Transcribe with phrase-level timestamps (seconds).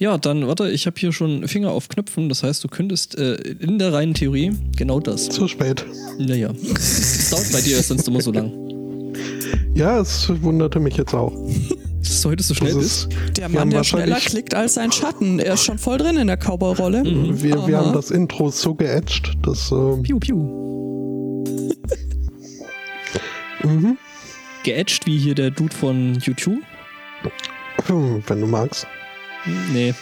[0.00, 2.28] Ja, dann warte, ich habe hier schon Finger auf Knöpfen.
[2.28, 5.28] Das heißt, du könntest äh, in der reinen Theorie genau das.
[5.28, 5.84] Zu spät.
[6.18, 6.50] Naja.
[6.76, 8.52] Es dauert bei dir sonst immer so lang.
[9.74, 11.32] Ja, es wunderte mich jetzt auch.
[11.98, 13.12] Dass es heute so schnell Das ist.
[13.12, 15.40] ist, Der Mann, der schneller klickt als sein Schatten.
[15.40, 17.02] Er ist schon voll drin in der Cowboy-Rolle.
[17.02, 17.42] Mhm.
[17.42, 20.36] wir, wir haben das Intro so geätscht, dass ähm, Piu, piu.
[23.64, 23.98] mhm.
[24.62, 26.60] Geätscht wie hier der Dude von YouTube?
[27.86, 28.86] Hm, wenn du magst.
[29.72, 29.94] Nee,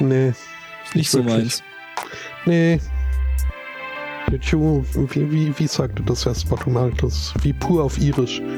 [0.00, 0.32] Nee,
[0.94, 1.36] nicht so wirklich.
[1.36, 1.62] meins.
[2.46, 2.80] nee.
[4.30, 6.24] YouTube, wie, wie, wie sagte das
[6.70, 7.34] magst das?
[7.42, 8.40] Wie pur auf Irisch.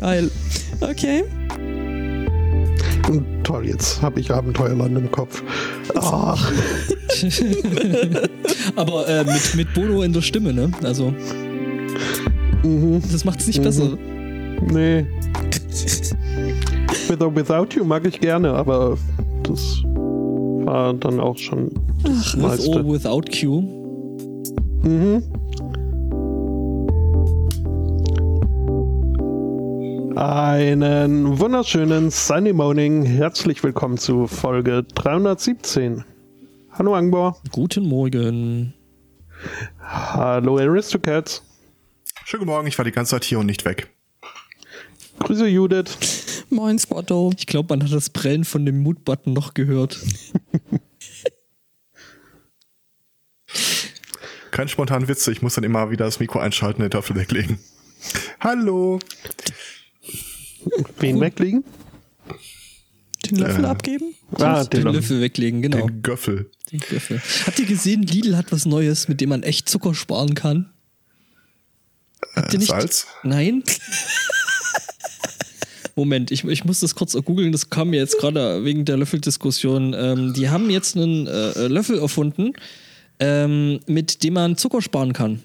[0.00, 0.30] Geil.
[0.80, 1.24] Okay.
[3.08, 5.42] Und toll, jetzt habe ich Abenteuerland im Kopf.
[5.94, 6.52] Ach,
[8.76, 10.70] Aber äh, mit, mit Bono in der Stimme, ne?
[10.82, 11.14] Also,
[12.62, 13.00] mhm.
[13.10, 13.64] das macht es nicht Mhm.
[13.64, 13.96] besser.
[14.72, 15.06] Nee.
[15.76, 18.96] With or without you mag ich gerne, aber
[19.42, 21.70] das war dann auch schon
[22.02, 22.70] das With meiste.
[22.70, 23.60] or without Q.
[24.82, 25.22] Mhm.
[30.16, 33.04] Einen wunderschönen Sunny Morning.
[33.04, 36.04] Herzlich willkommen zu Folge 317.
[36.72, 37.36] Hallo Angbor.
[37.52, 38.72] Guten Morgen.
[39.78, 41.42] Hallo Aristocats.
[42.24, 43.94] Schönen guten Morgen, ich war die ganze Zeit hier und nicht weg.
[45.18, 46.44] Grüße Judith.
[46.50, 47.32] Moin, Spotto.
[47.36, 49.98] Ich glaube, man hat das Prellen von dem Mute-Button noch gehört.
[54.50, 57.58] Keine spontanen Witze, ich muss dann immer wieder das Mikro einschalten und den Töpfel weglegen.
[58.40, 58.98] Hallo.
[60.98, 61.64] Wen weglegen?
[63.26, 63.68] Den Löffel Äh.
[63.68, 64.14] abgeben?
[64.38, 65.86] Ah, den den Löffel weglegen, genau.
[65.86, 66.50] Den Göffel.
[66.72, 67.20] Den Löffel.
[67.46, 70.72] Habt ihr gesehen, Lidl hat was Neues, mit dem man echt Zucker sparen kann?
[72.34, 72.68] Habt ihr Äh, nicht?
[72.70, 73.06] Salz?
[73.24, 73.62] Nein?
[75.98, 79.94] Moment, ich, ich muss das kurz googeln, das kam mir jetzt gerade wegen der Löffeldiskussion.
[79.98, 82.52] Ähm, die haben jetzt einen äh, Löffel erfunden,
[83.18, 85.40] ähm, mit dem man Zucker sparen kann.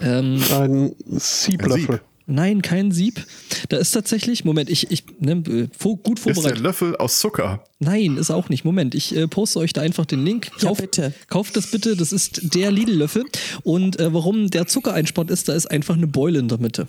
[0.00, 1.96] Ähm, Ein Sieblöffel.
[1.96, 2.00] Sieb.
[2.24, 3.26] nein, kein Sieb.
[3.68, 6.62] Da ist tatsächlich, Moment, ich, ich ne, äh, vor, gut Ist der vorbereitet.
[6.62, 7.64] Löffel aus Zucker?
[7.80, 8.64] Nein, ist auch nicht.
[8.64, 10.50] Moment, ich äh, poste euch da einfach den Link.
[10.60, 11.12] Ja, bitte.
[11.28, 13.24] Kauft das bitte, das ist der Lidl-Löffel.
[13.62, 16.86] Und äh, warum der Zucker einspart ist, da ist einfach eine Beule in der Mitte.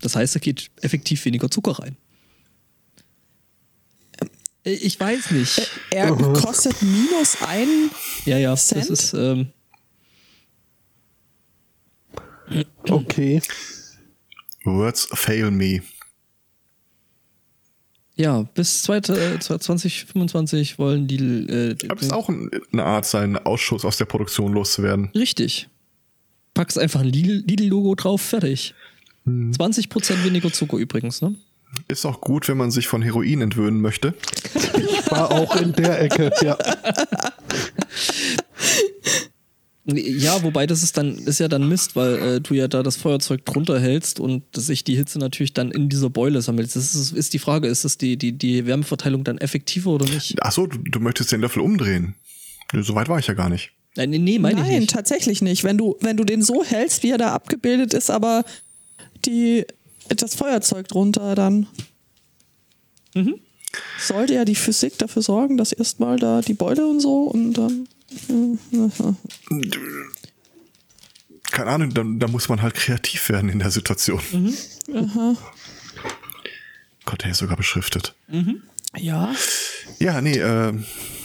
[0.00, 1.96] Das heißt, da geht effektiv weniger Zucker rein.
[4.64, 5.70] Äh, Ich weiß nicht.
[5.90, 7.90] Er kostet minus ein.
[8.24, 8.82] Ja, ja, Cent?
[8.82, 9.12] das ist.
[9.14, 9.48] Ähm,
[12.88, 13.40] Okay.
[14.64, 15.82] Words fail me.
[18.16, 21.16] ja, bis zweit- äh, 2025 wollen die.
[21.16, 25.10] Äh, Aber es ist auch ein- eine Art, seinen Ausschuss aus der Produktion loszuwerden.
[25.14, 25.68] Richtig.
[26.52, 28.74] Packst einfach ein Lidl- Lidl-Logo drauf, fertig.
[29.52, 31.34] 20% weniger Zucker übrigens, ne?
[31.88, 34.14] Ist auch gut, wenn man sich von Heroin entwöhnen möchte.
[35.10, 36.58] War auch in der Ecke, ja.
[39.86, 42.96] Ja, wobei das ist dann ist ja dann Mist, weil äh, du ja da das
[42.96, 46.74] Feuerzeug drunter hältst und sich die Hitze natürlich dann in dieser Beule sammelt.
[46.76, 50.36] Das ist, ist die Frage, ist das die, die, die Wärmeverteilung dann effektiver oder nicht?
[50.42, 52.14] Ach so, du, du möchtest den Löffel umdrehen.
[52.72, 53.72] So weit war ich ja gar nicht.
[53.96, 54.90] Nein, nee, meine ich Nein, nicht.
[54.90, 55.64] tatsächlich nicht.
[55.64, 58.44] Wenn du, wenn du den so hältst, wie er da abgebildet ist, aber
[59.26, 59.66] die,
[60.08, 61.66] das Feuerzeug drunter, dann
[63.14, 63.40] Mhm.
[63.98, 67.88] sollte ja die Physik dafür sorgen, dass erstmal da die Beule und so und dann.
[71.50, 74.20] Keine Ahnung, da, da muss man halt kreativ werden in der Situation.
[77.04, 78.14] Gott, der ist sogar beschriftet.
[78.96, 79.34] Ja.
[79.98, 80.72] Ja, nee, äh,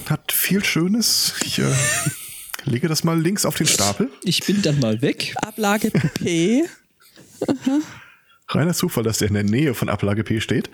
[0.09, 1.33] hat viel Schönes.
[1.45, 1.71] Ich äh,
[2.65, 4.09] lege das mal links auf den Stapel.
[4.23, 5.35] Ich bin dann mal weg.
[5.41, 6.65] Ablage P.
[8.47, 10.69] Reiner Zufall, dass der in der Nähe von Ablage P steht.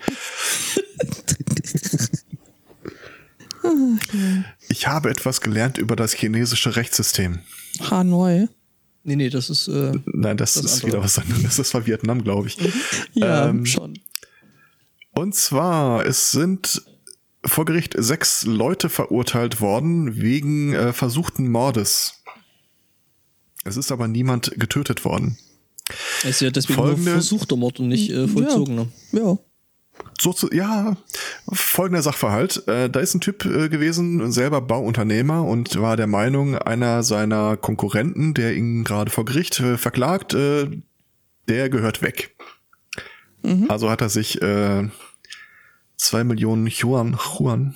[4.68, 7.40] Ich habe etwas gelernt über das chinesische Rechtssystem.
[7.90, 8.48] Hanoi.
[9.04, 9.68] Nee, nee, das ist.
[9.68, 10.86] Äh, Nein, das, Das ist andere.
[10.88, 11.56] wieder was anderes.
[11.56, 12.58] Das war Vietnam, glaube ich.
[13.14, 13.98] Ja, Ähm, schon.
[15.12, 16.82] Und zwar, es sind
[17.44, 22.22] vor Gericht sechs Leute verurteilt worden wegen äh, versuchten Mordes.
[23.64, 25.36] Es ist aber niemand getötet worden.
[26.24, 28.86] Ist ja deswegen Folgende- nur versuchter Mord und nicht äh, vollzogener.
[29.12, 29.38] Ja.
[30.20, 30.96] So zu, ja,
[31.52, 32.66] folgender Sachverhalt.
[32.68, 37.56] Äh, da ist ein Typ äh, gewesen, selber Bauunternehmer und war der Meinung, einer seiner
[37.56, 40.68] Konkurrenten, der ihn gerade vor Gericht äh, verklagt, äh,
[41.48, 42.36] der gehört weg.
[43.68, 44.88] Also hat er sich äh,
[45.96, 47.74] zwei Millionen Yuan, Yuan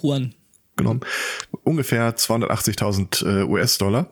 [0.00, 0.34] Juan.
[0.76, 1.00] genommen,
[1.64, 4.10] ungefähr 280.000 äh, US-Dollar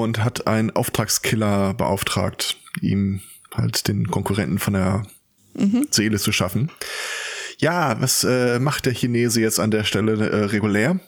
[0.00, 3.20] und hat einen Auftragskiller beauftragt, ihm
[3.52, 5.02] halt den Konkurrenten von der
[5.90, 6.70] Seele zu schaffen.
[7.58, 10.98] Ja, was äh, macht der Chinese jetzt an der Stelle äh, regulär?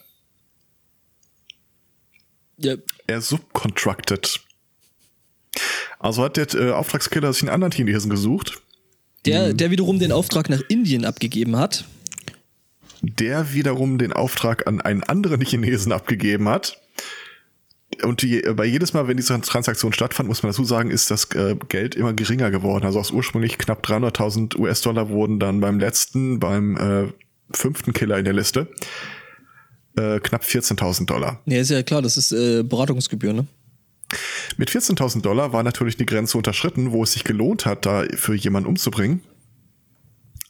[2.59, 2.75] Ja,
[3.07, 4.41] Er subcontracted.
[5.99, 8.61] Also hat der äh, Auftragskiller sich einen anderen Chinesen gesucht,
[9.25, 11.87] der, der wiederum den Auftrag nach Indien abgegeben hat.
[13.01, 16.79] der wiederum den Auftrag an einen anderen Chinesen abgegeben hat.
[18.03, 21.31] Und die, bei jedes Mal, wenn diese Transaktion stattfand, muss man dazu sagen, ist das
[21.35, 22.85] äh, Geld immer geringer geworden.
[22.85, 27.13] Also aus ursprünglich knapp 300.000 US-Dollar wurden dann beim letzten, beim äh,
[27.51, 28.69] fünften Killer in der Liste,
[29.97, 31.41] äh, knapp 14.000 Dollar.
[31.47, 33.47] Ja, ist ja klar, das ist äh, Beratungsgebühr, ne?
[34.57, 38.35] Mit 14.000 Dollar war natürlich die Grenze unterschritten, wo es sich gelohnt hat, da für
[38.35, 39.23] jemanden umzubringen.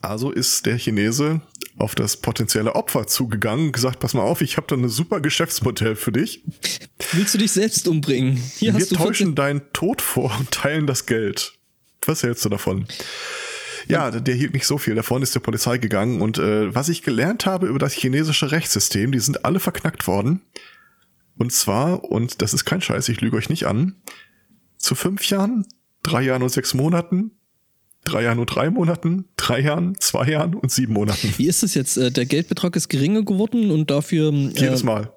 [0.08, 1.40] Also ist der Chinese
[1.76, 5.20] auf das potenzielle Opfer zugegangen und gesagt, pass mal auf, ich habe da ein super
[5.20, 6.42] Geschäftsmodell für dich.
[7.12, 8.36] Willst du dich selbst umbringen?
[8.36, 11.54] Hier Wir hast du täuschen 14 deinen Tod vor und teilen das Geld.
[12.06, 12.86] Was hältst du davon?
[13.88, 14.94] Ja, der hielt nicht so viel.
[14.94, 16.22] Davon ist der Polizei gegangen.
[16.22, 20.42] Und äh, was ich gelernt habe über das chinesische Rechtssystem, die sind alle verknackt worden.
[21.36, 23.96] Und zwar, und das ist kein Scheiß, ich lüge euch nicht an,
[24.76, 25.66] zu fünf Jahren,
[26.02, 27.32] drei Jahren und sechs Monaten,
[28.04, 31.32] drei Jahren und drei Monaten, drei Jahren, zwei Jahren und sieben Monaten.
[31.36, 31.96] Wie ist das jetzt?
[31.96, 35.12] Äh, Der Geldbetrag ist geringer geworden und dafür Jedes äh, Mal.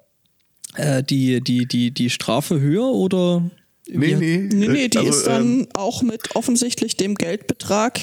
[0.76, 3.50] äh, die, die, die, die Strafe höher oder?
[3.90, 4.48] Nee, nee.
[4.52, 8.00] Nee, nee, äh, die also, ist dann ähm, auch mit offensichtlich dem Geldbetrag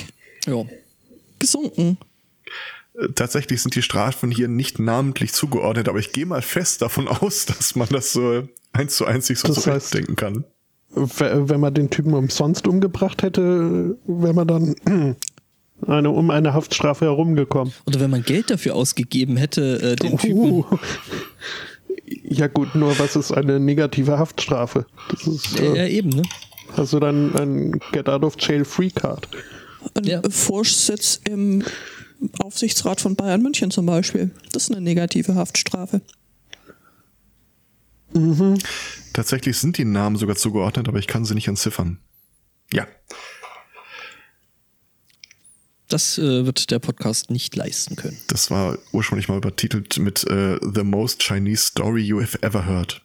[0.47, 0.63] Ja.
[1.39, 1.97] gesunken.
[2.99, 7.07] Äh, Tatsächlich sind die Strafen hier nicht namentlich zugeordnet, aber ich gehe mal fest davon
[7.07, 10.45] aus, dass man das so eins zu eins sich so Das heißt- zurechtdenken kann.
[10.95, 14.75] Wenn man den Typen umsonst umgebracht hätte, wäre man dann
[15.87, 17.73] eine, um eine Haftstrafe herumgekommen.
[17.85, 20.37] Oder wenn man Geld dafür ausgegeben hätte, äh, den Typen.
[20.37, 20.65] Uh.
[22.23, 24.85] Ja gut, nur was ist eine negative Haftstrafe?
[25.09, 26.21] Das ist, Ja, äh, ja, eben, ne?
[26.75, 29.27] hast du dann ein Get Out of Jail Free Card.
[29.95, 30.21] Ein Ja.
[30.29, 31.63] Vorsitz im
[32.39, 34.29] Aufsichtsrat von Bayern München zum Beispiel.
[34.51, 36.01] Das ist eine negative Haftstrafe.
[39.13, 41.99] Tatsächlich sind die Namen sogar zugeordnet, aber ich kann sie nicht entziffern.
[42.73, 42.87] Ja,
[45.87, 48.17] Das äh, wird der Podcast nicht leisten können.
[48.27, 53.01] das war ursprünglich mal übertitelt mit äh, The Most Chinese Story You Have Ever Heard.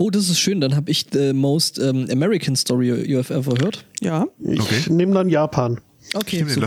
[0.00, 0.60] Oh, das ist schön.
[0.60, 3.84] Dann habe ich the most ähm, American story you have ever heard.
[4.00, 4.26] Ja.
[4.40, 4.82] Ich Okay.
[4.90, 5.80] nehme dann Japan.
[6.12, 6.66] Okay, Gib mir den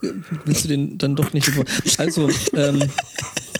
[0.00, 0.14] Löffel.
[0.44, 1.64] Willst du den dann doch nicht über.
[1.98, 2.82] Also, ähm,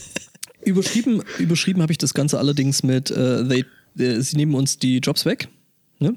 [0.64, 3.64] überschrieben, überschrieben habe ich das Ganze allerdings mit, äh, they,
[3.98, 5.48] äh, sie nehmen uns die Jobs weg.
[5.98, 6.14] Ne?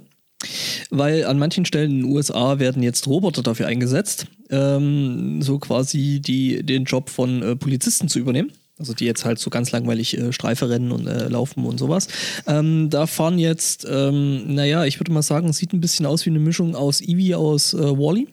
[0.90, 6.22] Weil an manchen Stellen in den USA werden jetzt Roboter dafür eingesetzt, ähm, so quasi
[6.22, 8.52] die, den Job von äh, Polizisten zu übernehmen.
[8.80, 12.08] Also die jetzt halt so ganz langweilig äh, Streife rennen und äh, laufen und sowas.
[12.46, 16.30] Ähm, da fahren jetzt, ähm, naja, ich würde mal sagen, sieht ein bisschen aus wie
[16.30, 18.28] eine Mischung aus Eevee aus äh, Wally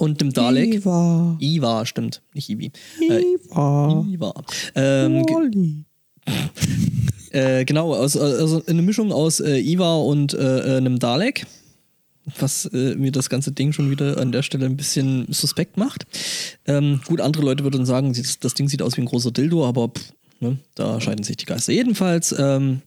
[0.00, 0.74] und dem Dalek.
[0.74, 1.36] Iva.
[1.40, 2.72] Iva, stimmt, nicht Ivi.
[3.08, 4.06] Äh, Iva.
[4.08, 4.34] Iva.
[4.74, 5.84] Ähm, Wally.
[7.30, 11.46] äh, genau, aus, also eine Mischung aus äh, Iva und äh, äh, einem Dalek.
[12.38, 16.06] Was äh, mir das ganze Ding schon wieder an der Stelle ein bisschen suspekt macht.
[16.66, 19.66] Ähm, gut, andere Leute würden sagen, das, das Ding sieht aus wie ein großer Dildo,
[19.66, 21.72] aber pff, ne, da scheiden sich die Geister.
[21.72, 22.82] Jedenfalls, ähm,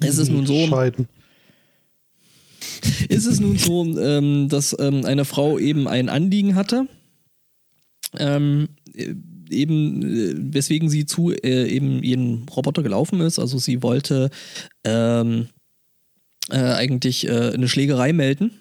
[0.00, 1.08] es ist nun so, Scheiden.
[3.08, 6.86] Ist es nun so, ähm, dass ähm, eine Frau eben ein Anliegen hatte,
[8.18, 9.14] ähm, äh,
[9.50, 13.38] eben äh, weswegen sie zu äh, eben ihren Roboter gelaufen ist.
[13.38, 14.30] Also sie wollte
[14.84, 15.48] ähm,
[16.50, 18.52] äh, eigentlich äh, eine Schlägerei melden.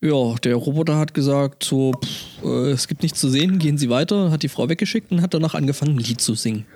[0.00, 3.88] Ja, der Roboter hat gesagt, so, pff, äh, es gibt nichts zu sehen, gehen Sie
[3.88, 6.66] weiter, hat die Frau weggeschickt und hat danach angefangen, ein Lied zu singen.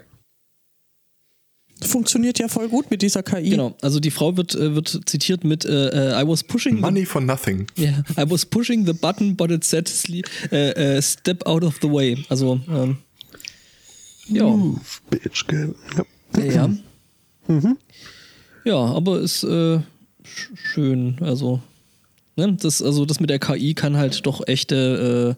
[1.81, 3.51] Funktioniert ja voll gut mit dieser KI.
[3.51, 6.81] Genau, also die Frau wird, äh, wird zitiert mit äh, äh, I was pushing the
[6.81, 7.67] Money for nothing.
[7.79, 9.89] Yeah, I was pushing the button, but it said
[10.51, 12.25] äh, äh, step out of the way.
[12.29, 12.99] Also, ähm,
[14.29, 14.45] ja.
[14.45, 14.81] Move,
[15.11, 15.47] bitch.
[15.47, 15.75] Gell?
[16.37, 16.69] Ja.
[17.49, 17.77] Ja.
[18.65, 19.83] Ja, aber ist äh, sch-
[20.55, 21.17] schön.
[21.21, 21.61] Also,
[22.37, 25.37] ne, das, also das mit der KI kann halt doch echte,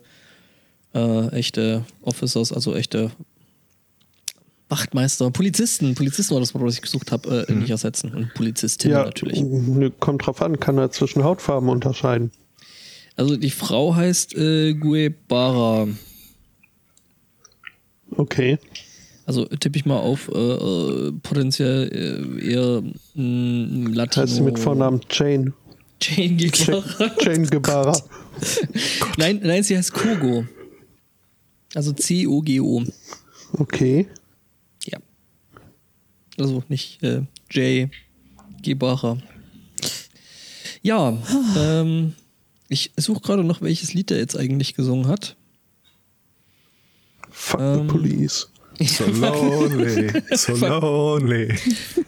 [0.94, 3.12] äh, äh, echte Officers, also echte
[4.70, 8.14] Wachtmeister, Polizisten, Polizisten war das Wort, was ich gesucht habe, äh, nicht ersetzen.
[8.14, 9.42] Und Polizistinnen Ja, natürlich.
[9.98, 12.30] kommt drauf an, kann er zwischen Hautfarben unterscheiden.
[13.16, 15.88] Also die Frau heißt äh, Guebara.
[18.16, 18.58] Okay.
[19.26, 21.88] Also tippe ich mal auf äh, äh, potenziell
[22.40, 22.82] äh, eher
[23.14, 24.22] mh, Latino.
[24.24, 25.52] Heißt sie mit Vornamen Jane.
[26.00, 27.10] Jane Guevara.
[27.20, 28.00] Jane Gebara.
[29.18, 30.44] nein, nein, sie heißt Kogo.
[31.74, 32.82] Also C-O-G-O.
[33.58, 34.08] Okay.
[36.40, 37.90] Also nicht äh, J.
[38.62, 39.18] Gebara.
[40.82, 41.16] Ja,
[41.56, 42.14] ähm,
[42.72, 45.36] Ich suche gerade noch, welches Lied der jetzt eigentlich gesungen hat.
[47.30, 47.88] Fuck Ähm.
[47.88, 48.46] the police.
[48.82, 51.52] So lonely, so lonely.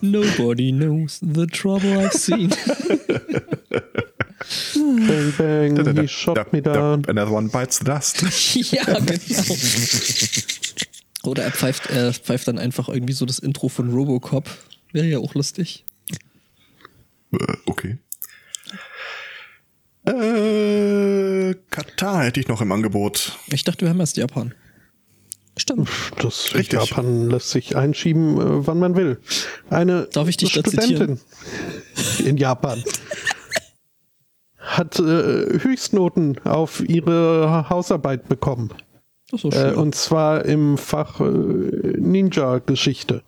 [0.00, 2.48] Nobody knows the trouble I've seen.
[4.74, 7.04] Bang, bang, he shot me down.
[7.08, 8.22] Another one bites the dust.
[8.72, 9.10] ja, genau.
[11.24, 14.48] Oder er pfeift, er pfeift dann einfach irgendwie so das Intro von Robocop.
[14.92, 15.84] Wäre ja auch lustig.
[17.32, 17.98] Äh, okay.
[20.04, 23.38] Äh, Katar hätte ich noch im Angebot.
[23.52, 24.54] Ich dachte, wir haben erst Japan.
[25.56, 25.88] Stimmt.
[26.18, 26.80] Das Richtig.
[26.80, 29.20] Japan lässt sich einschieben, äh, wann man will.
[29.70, 31.20] Eine Darf ich dich da Studentin
[32.24, 32.82] in Japan
[34.62, 38.70] hat äh, Höchstnoten auf ihre Hausarbeit bekommen.
[39.32, 43.22] Das ist so Äh, und zwar im Fach äh, Ninja-Geschichte.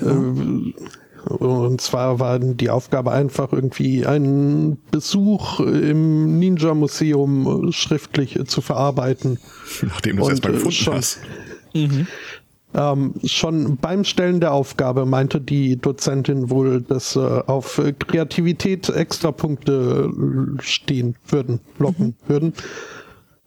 [0.00, 0.04] Äh,
[1.26, 8.60] und zwar war die Aufgabe einfach irgendwie einen Besuch im Ninja-Museum äh, schriftlich äh, zu
[8.60, 9.38] verarbeiten.
[9.82, 10.94] Nachdem du es erstmal äh, gefunden schon.
[10.94, 11.20] hast.
[12.76, 20.10] Ähm, schon beim Stellen der Aufgabe meinte die Dozentin wohl, dass äh, auf Kreativität Extrapunkte
[20.10, 22.52] äh, stehen würden, locken würden.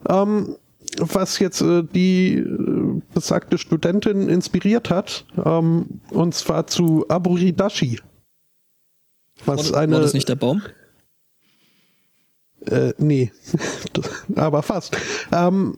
[0.07, 0.55] Ähm,
[1.00, 8.00] was jetzt äh, die äh, besagte Studentin inspiriert hat, ähm, und zwar zu Aburidashi.
[9.46, 10.62] war, Was das, eine, war das nicht der Baum?
[12.70, 13.32] äh, nee,
[14.36, 14.98] aber fast.
[15.32, 15.77] Ähm,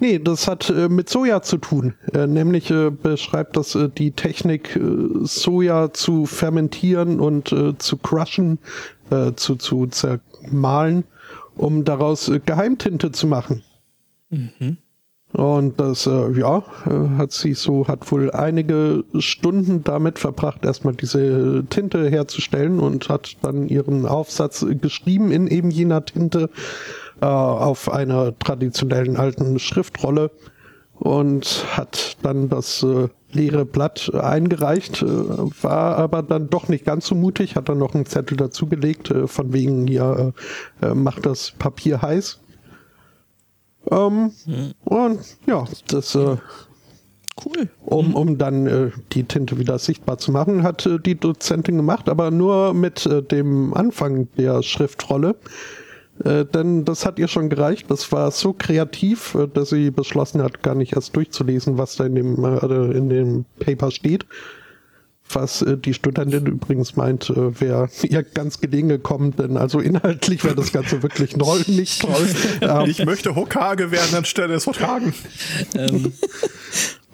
[0.00, 1.94] nee, das hat äh, mit Soja zu tun.
[2.12, 4.80] Äh, nämlich äh, beschreibt das äh, die Technik, äh,
[5.22, 8.58] Soja zu fermentieren und äh, zu crushen,
[9.10, 11.04] äh, zu, zu zermahlen,
[11.56, 13.62] um daraus äh, Geheimtinte zu machen.
[15.32, 20.94] Und das, äh, ja, äh, hat sie so, hat wohl einige Stunden damit verbracht, erstmal
[20.94, 26.50] diese Tinte herzustellen und hat dann ihren Aufsatz geschrieben in eben jener Tinte
[27.20, 30.30] äh, auf einer traditionellen alten Schriftrolle
[30.94, 37.06] und hat dann das äh, leere Blatt eingereicht, äh, war aber dann doch nicht ganz
[37.06, 40.32] so mutig, hat dann noch einen Zettel dazugelegt, äh, von wegen hier
[40.94, 42.43] macht das Papier heiß.
[43.90, 44.30] Ähm,
[44.84, 46.36] Und ja, das, äh,
[47.44, 47.68] Cool.
[47.84, 52.08] um, um dann äh, die Tinte wieder sichtbar zu machen, hat äh, die Dozentin gemacht,
[52.08, 55.34] aber nur mit äh, dem Anfang der Schriftrolle.
[56.24, 57.90] Äh, denn das hat ihr schon gereicht.
[57.90, 62.06] Das war so kreativ, äh, dass sie beschlossen hat, gar nicht erst durchzulesen, was da
[62.06, 64.24] in dem, äh, in dem Paper steht.
[65.30, 70.44] Was äh, die Studentin übrigens meint, äh, wäre ihr ganz gelegen gekommen, denn also inhaltlich
[70.44, 72.28] wäre das Ganze wirklich toll, nicht toll.
[72.60, 75.14] Ähm, Ich möchte Hokage werden anstelle des Hokagen.
[75.76, 76.12] Ähm,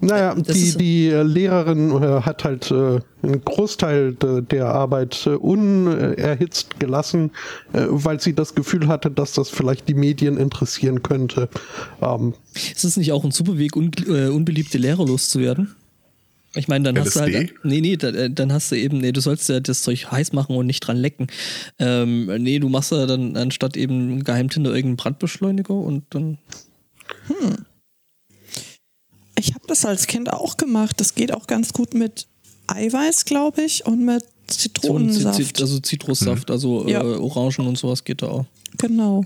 [0.01, 5.27] Naja, Das die, die äh, Lehrerin äh, hat halt äh, einen Großteil de, der Arbeit
[5.27, 7.33] äh, unerhitzt gelassen,
[7.75, 11.49] äh, weil sie das Gefühl hatte, dass das vielleicht die Medien interessieren könnte.
[12.01, 15.77] Ähm, ist es nicht auch ein super Weg, un, äh, unbeliebte Lehrer loszuwerden?
[16.55, 17.33] Ich meine, dann hast du halt.
[17.35, 17.55] LSD?
[17.63, 20.57] Nee, nee, äh, dann hast du eben, nee, du sollst ja das Zeug heiß machen
[20.57, 21.29] und nicht dran lecken.
[21.79, 26.39] Ähm, nee, du machst ja dann anstatt eben Geheimtinte irgendeinen Brandbeschleuniger und dann.
[29.39, 31.01] Ich habe das als Kind auch gemacht.
[31.01, 32.27] Das geht auch ganz gut mit
[32.67, 35.37] Eiweiß, glaube ich, und mit Zitronensaft.
[35.39, 37.01] Zit- also Zitrussaft, also Ja.
[37.03, 38.47] äh, Orangen und sowas geht da auch.
[38.79, 39.25] genau.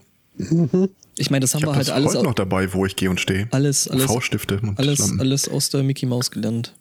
[1.16, 3.08] Ich meine, das haben Ich wir halt das alles, heute noch dabei, wo ich gehe
[3.08, 3.46] und stehe.
[3.52, 6.74] alles, alles, V-Stifte und alles, alles aus der Mickey Maus gelernt.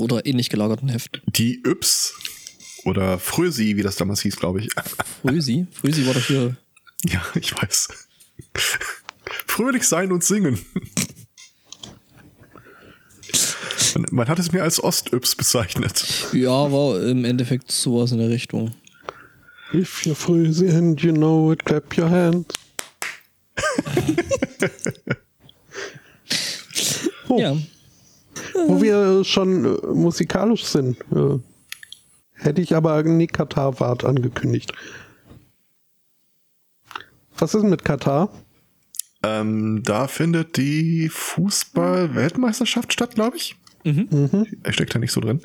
[0.00, 1.20] Oder ähnlich gelagerten Heft.
[1.26, 2.14] Die Yps
[2.84, 4.70] oder Frösi, wie das damals hieß, glaube ich.
[5.22, 5.66] Frösi?
[5.72, 6.56] Frösi war doch hier.
[7.06, 7.88] Ja, ich weiß.
[9.46, 10.58] Fröhlich sein und singen.
[13.94, 16.04] Man, man hat es mir als Ost-Yps bezeichnet.
[16.32, 18.72] Ja, war im Endeffekt sowas in der Richtung.
[19.74, 22.46] If you're freezing and you know it, clap your hands.
[27.28, 27.56] Oh, Ja.
[28.66, 31.38] Wo wir schon äh, musikalisch sind, äh,
[32.34, 34.72] hätte ich aber Nick Katar-Wart angekündigt.
[37.38, 38.30] Was ist mit Katar?
[39.22, 43.56] Ähm, da findet die Fußball-Weltmeisterschaft statt, glaube ich.
[43.82, 45.40] Er steckt da nicht so drin.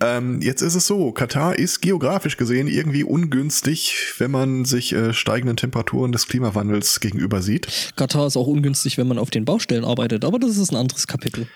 [0.00, 5.12] Ähm, jetzt ist es so, Katar ist geografisch gesehen irgendwie ungünstig, wenn man sich äh,
[5.12, 7.92] steigenden Temperaturen des Klimawandels gegenüber sieht.
[7.94, 11.06] Katar ist auch ungünstig, wenn man auf den Baustellen arbeitet, aber das ist ein anderes
[11.06, 11.46] Kapitel.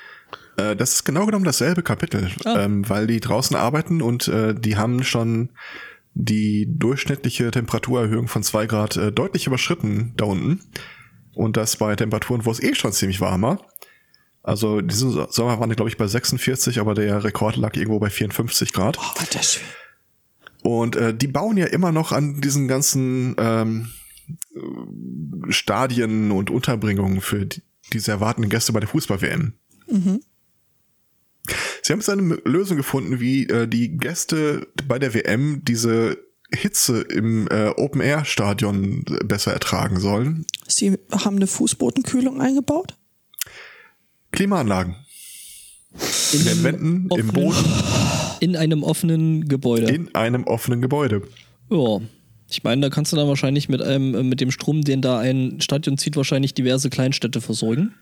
[0.57, 2.65] Äh, das ist genau genommen dasselbe Kapitel, Ah.
[2.65, 5.51] ähm, weil die draußen arbeiten und äh, die haben schon
[6.15, 10.61] die durchschnittliche Temperaturerhöhung von zwei Grad äh, deutlich überschritten da unten.
[11.35, 13.67] Und das bei Temperaturen, wo es eh schon ziemlich warm war.
[14.43, 17.99] Also diesen So- Sommer waren die, glaube ich, bei 46, aber der Rekord lag irgendwo
[17.99, 18.97] bei 54 Grad.
[18.99, 19.63] Oh, war das schön.
[20.63, 23.89] Und äh, die bauen ja immer noch an diesen ganzen ähm,
[25.51, 29.53] Stadien und Unterbringungen für die, diese erwartenden Gäste bei der Fußball-WM.
[29.91, 30.21] Mhm.
[31.83, 36.19] Sie haben jetzt eine Lösung gefunden, wie äh, die Gäste bei der WM diese
[36.55, 40.47] Hitze im äh, Open-Air-Stadion besser ertragen sollen.
[40.67, 42.97] Sie haben eine Fußbodenkühlung eingebaut?
[44.33, 44.97] Klimaanlagen.
[46.33, 47.65] In, in den Wänden, offenen, im Boden.
[48.41, 49.87] In einem offenen Gebäude.
[49.93, 51.23] In einem offenen Gebäude.
[51.71, 52.01] Ja.
[52.49, 55.19] Ich meine, da kannst du dann wahrscheinlich mit einem, äh, mit dem Strom, den da
[55.19, 57.95] ein Stadion zieht, wahrscheinlich diverse Kleinstädte versorgen.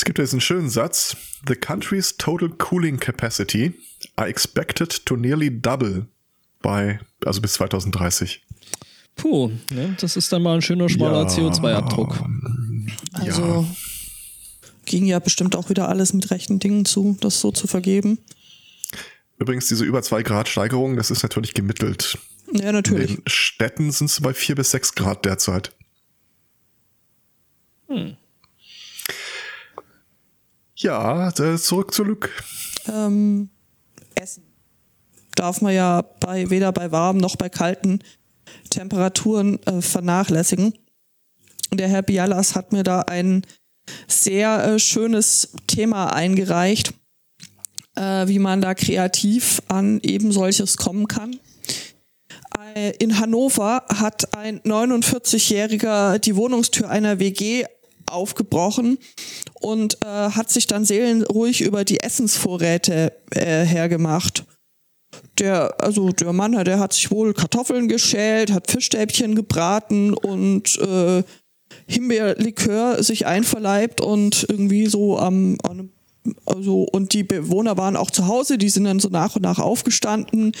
[0.00, 1.14] Es gibt jetzt einen schönen Satz.
[1.46, 3.74] The country's total cooling capacity
[4.16, 6.06] are expected to nearly double
[6.62, 8.42] by, also bis 2030.
[9.16, 9.94] Puh, ne?
[10.00, 12.18] das ist dann mal ein schöner schmaler ja, CO2-Abdruck.
[13.12, 13.64] Also ja.
[14.86, 18.20] ging ja bestimmt auch wieder alles mit rechten Dingen zu, das so zu vergeben.
[19.38, 22.16] Übrigens, diese über 2 Grad Steigerung, das ist natürlich gemittelt.
[22.54, 23.10] Ja, natürlich.
[23.10, 25.76] In den Städten sind es bei 4 bis 6 Grad derzeit.
[27.88, 28.16] Hm.
[30.82, 32.30] Ja, zurück zu Luke.
[32.90, 33.50] Ähm,
[34.14, 34.42] Essen.
[35.34, 38.00] Darf man ja bei, weder bei warmen noch bei kalten
[38.70, 40.72] Temperaturen äh, vernachlässigen.
[41.70, 43.46] Der Herr Bialas hat mir da ein
[44.08, 46.94] sehr äh, schönes Thema eingereicht,
[47.96, 51.38] äh, wie man da kreativ an eben solches kommen kann.
[52.74, 57.66] Äh, in Hannover hat ein 49-Jähriger die Wohnungstür einer WG
[58.10, 58.98] aufgebrochen
[59.54, 64.44] und äh, hat sich dann seelenruhig über die Essensvorräte äh, hergemacht.
[65.38, 71.22] Der, also der Mann, der hat sich wohl Kartoffeln geschält, hat Fischstäbchen gebraten und äh,
[71.86, 75.90] Himbeerlikör sich einverleibt und irgendwie so am, am
[76.46, 79.58] also und die Bewohner waren auch zu Hause, die sind dann so nach und nach
[79.58, 80.52] aufgestanden.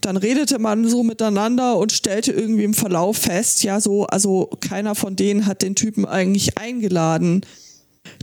[0.00, 4.94] Dann redete man so miteinander und stellte irgendwie im Verlauf fest, ja, so, also keiner
[4.94, 7.42] von denen hat den Typen eigentlich eingeladen.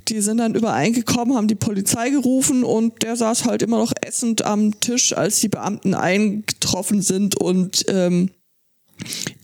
[0.10, 4.44] Die sind dann übereingekommen, haben die Polizei gerufen und der saß halt immer noch essend
[4.44, 8.30] am Tisch, als die Beamten eingetroffen sind und ähm,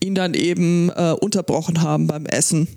[0.04, 2.68] ihn dann eben äh, unterbrochen haben beim Essen.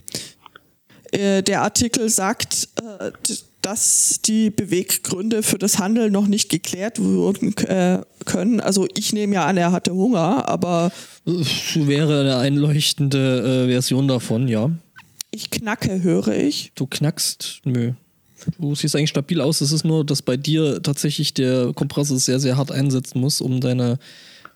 [1.12, 3.12] Äh, der Artikel sagt, äh,
[3.64, 8.60] dass die Beweggründe für das Handeln noch nicht geklärt wurden äh, können.
[8.60, 10.92] Also ich nehme ja an, er hatte Hunger, aber
[11.24, 14.70] wäre eine einleuchtende äh, Version davon, ja.
[15.30, 16.72] Ich knacke, höre ich.
[16.74, 17.62] Du knackst?
[17.64, 17.92] Nö.
[18.58, 19.62] Du siehst eigentlich stabil aus.
[19.62, 23.60] Es ist nur, dass bei dir tatsächlich der Kompressor sehr, sehr hart einsetzen muss, um
[23.60, 23.98] deine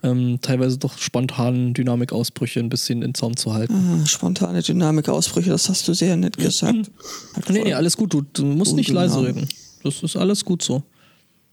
[0.03, 3.75] ähm, teilweise doch spontanen Dynamikausbrüche ein bisschen in Zaum zu halten.
[3.75, 6.91] Ah, spontane Dynamikausbrüche, das hast du sehr nett gesagt.
[7.49, 8.15] nee, nee, alles gut.
[8.15, 9.49] Du, du musst nicht leise reden.
[9.83, 10.83] Das ist alles gut so.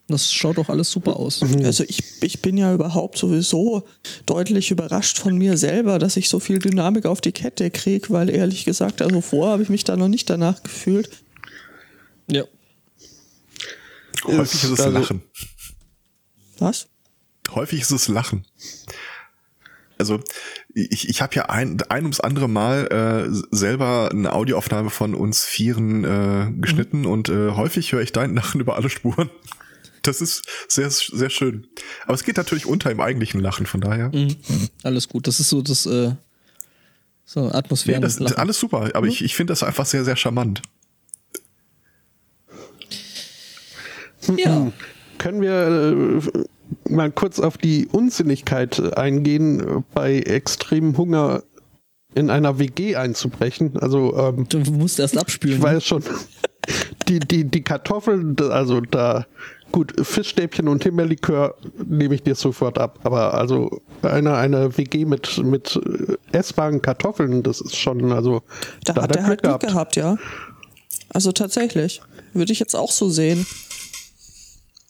[0.08, 1.42] Das schaut doch alles super aus.
[1.42, 3.86] Also ich, ich bin ja überhaupt sowieso
[4.28, 8.30] deutlich überrascht von mir selber, dass ich so viel Dynamik auf die Kette kriege, weil
[8.30, 11.10] ehrlich gesagt, also vorher habe ich mich da noch nicht danach gefühlt.
[12.30, 12.44] Ja.
[14.26, 15.22] Häufig ist es also, Lachen.
[16.60, 16.88] Was?
[17.54, 18.46] Häufig ist es Lachen.
[19.98, 20.20] Also
[20.74, 22.88] ich, ich habe ja ein, ein ums andere Mal
[23.32, 27.06] äh, selber eine Audioaufnahme von uns Vieren äh, geschnitten mhm.
[27.06, 29.30] und äh, häufig höre ich dein Lachen über alle Spuren.
[30.02, 31.68] Das ist sehr, sehr schön.
[32.04, 34.10] Aber es geht natürlich unter im eigentlichen Lachen, von daher.
[34.14, 34.36] Mhm.
[34.84, 35.28] Alles gut.
[35.28, 36.12] Das ist so das äh,
[37.26, 38.00] so Atmosphäre.
[38.00, 39.12] Nee, das ist alles super, aber mhm.
[39.12, 40.62] ich, ich finde das einfach sehr, sehr charmant.
[44.38, 44.72] Ja.
[45.18, 46.46] Können wir äh,
[46.90, 51.44] mal kurz auf die Unsinnigkeit eingehen, bei extremem Hunger
[52.16, 53.78] in einer WG einzubrechen.
[53.78, 55.58] Also ähm, du musst erst abspülen.
[55.58, 56.04] Ich weiß schon.
[57.08, 59.28] Die, die, die Kartoffeln, also da
[59.72, 63.00] gut, Fischstäbchen und Himbeerlikör nehme ich dir sofort ab.
[63.04, 65.80] Aber also eine, eine WG mit, mit
[66.32, 68.42] essbaren Kartoffeln, das ist schon, also.
[68.84, 69.94] Da, da hat er halt Glück gehabt.
[69.94, 70.18] gehabt, ja.
[71.10, 72.02] Also tatsächlich.
[72.34, 73.46] Würde ich jetzt auch so sehen.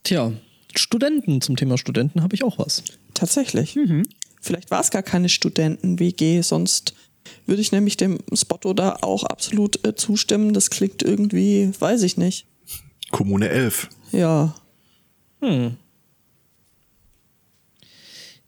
[0.03, 0.31] Tja,
[0.79, 1.41] Studenten.
[1.41, 2.83] Zum Thema Studenten habe ich auch was.
[3.13, 3.75] Tatsächlich.
[3.75, 4.03] Mhm.
[4.41, 6.93] Vielleicht war es gar keine Studenten-WG, sonst
[7.45, 10.53] würde ich nämlich dem Spotto da auch absolut äh, zustimmen.
[10.53, 12.45] Das klingt irgendwie, weiß ich nicht.
[13.11, 13.89] Kommune 11.
[14.11, 14.55] Ja.
[15.41, 15.77] Hm.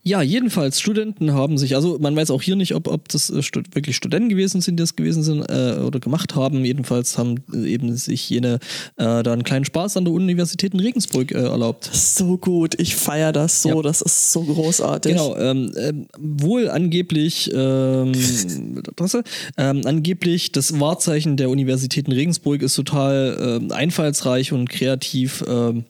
[0.07, 3.43] Ja, jedenfalls, Studenten haben sich, also man weiß auch hier nicht, ob, ob das äh,
[3.43, 6.63] stud wirklich Studenten gewesen sind, die das gewesen sind äh, oder gemacht haben.
[6.63, 8.59] Jedenfalls haben äh, eben sich jene
[8.95, 11.89] äh, da einen kleinen Spaß an der Universität in Regensburg äh, erlaubt.
[11.91, 13.81] So gut, ich feiere das so, ja.
[13.81, 15.11] das ist so großartig.
[15.11, 18.13] Genau, ähm, äh, wohl angeblich, ähm,
[18.87, 19.25] Adresse,
[19.57, 25.83] ähm, angeblich das Wahrzeichen der Universität in Regensburg ist total ähm, einfallsreich und kreativ ähm,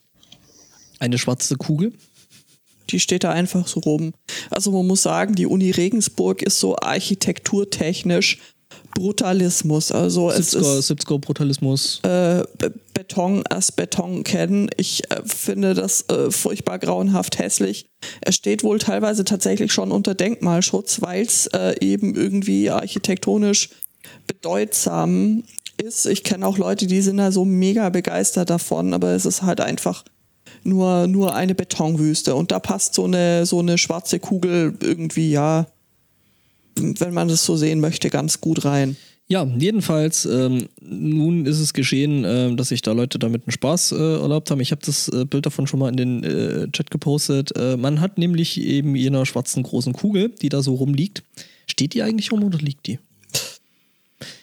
[0.98, 1.94] eine schwarze Kugel.
[2.89, 4.13] Die steht da einfach so rum.
[4.50, 8.39] Also man muss sagen, die Uni Regensburg ist so architekturtechnisch
[8.95, 9.91] Brutalismus.
[9.91, 12.00] Also es 70er, ist 70er Brutalismus.
[12.04, 14.69] äh, Be- Beton als Beton kennen.
[14.78, 17.86] Ich äh, finde das äh, furchtbar grauenhaft hässlich.
[18.21, 23.69] Es steht wohl teilweise tatsächlich schon unter Denkmalschutz, weil es äh, eben irgendwie architektonisch
[24.26, 25.43] bedeutsam
[25.84, 26.06] ist.
[26.08, 29.62] Ich kenne auch Leute, die sind da so mega begeistert davon, aber es ist halt
[29.62, 30.04] einfach
[30.63, 32.36] nur, nur eine Betonwüste.
[32.36, 35.67] Und da passt so eine, so eine schwarze Kugel irgendwie, ja,
[36.76, 38.98] wenn man das so sehen möchte, ganz gut rein.
[39.30, 43.91] Ja, jedenfalls, ähm, nun ist es geschehen, ähm, dass sich da Leute damit einen Spaß
[43.91, 44.62] äh, erlaubt haben.
[44.62, 47.52] Ich habe das äh, Bild davon schon mal in den äh, Chat gepostet.
[47.58, 51.24] Äh, man hat nämlich eben jener schwarzen großen Kugel, die da so rumliegt.
[51.65, 53.00] Steht die eigentlich rum oder liegt die?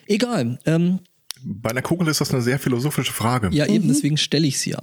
[0.07, 0.59] Egal.
[0.66, 0.98] Ähm,
[1.46, 3.50] Bei einer Kugel ist das eine sehr philosophische Frage.
[3.52, 4.83] ja, eben, deswegen stelle ich sie ja.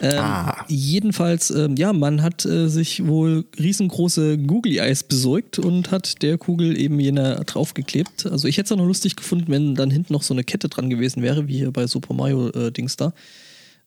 [0.00, 0.64] Ähm, Ah.
[0.68, 6.38] Jedenfalls, ähm, ja, man hat äh, sich wohl riesengroße Googly Eyes besorgt und hat der
[6.38, 8.26] Kugel eben jener draufgeklebt.
[8.26, 10.68] Also ich hätte es auch noch lustig gefunden, wenn dann hinten noch so eine Kette
[10.68, 13.12] dran gewesen wäre, wie hier bei Super Mario äh, Dings da.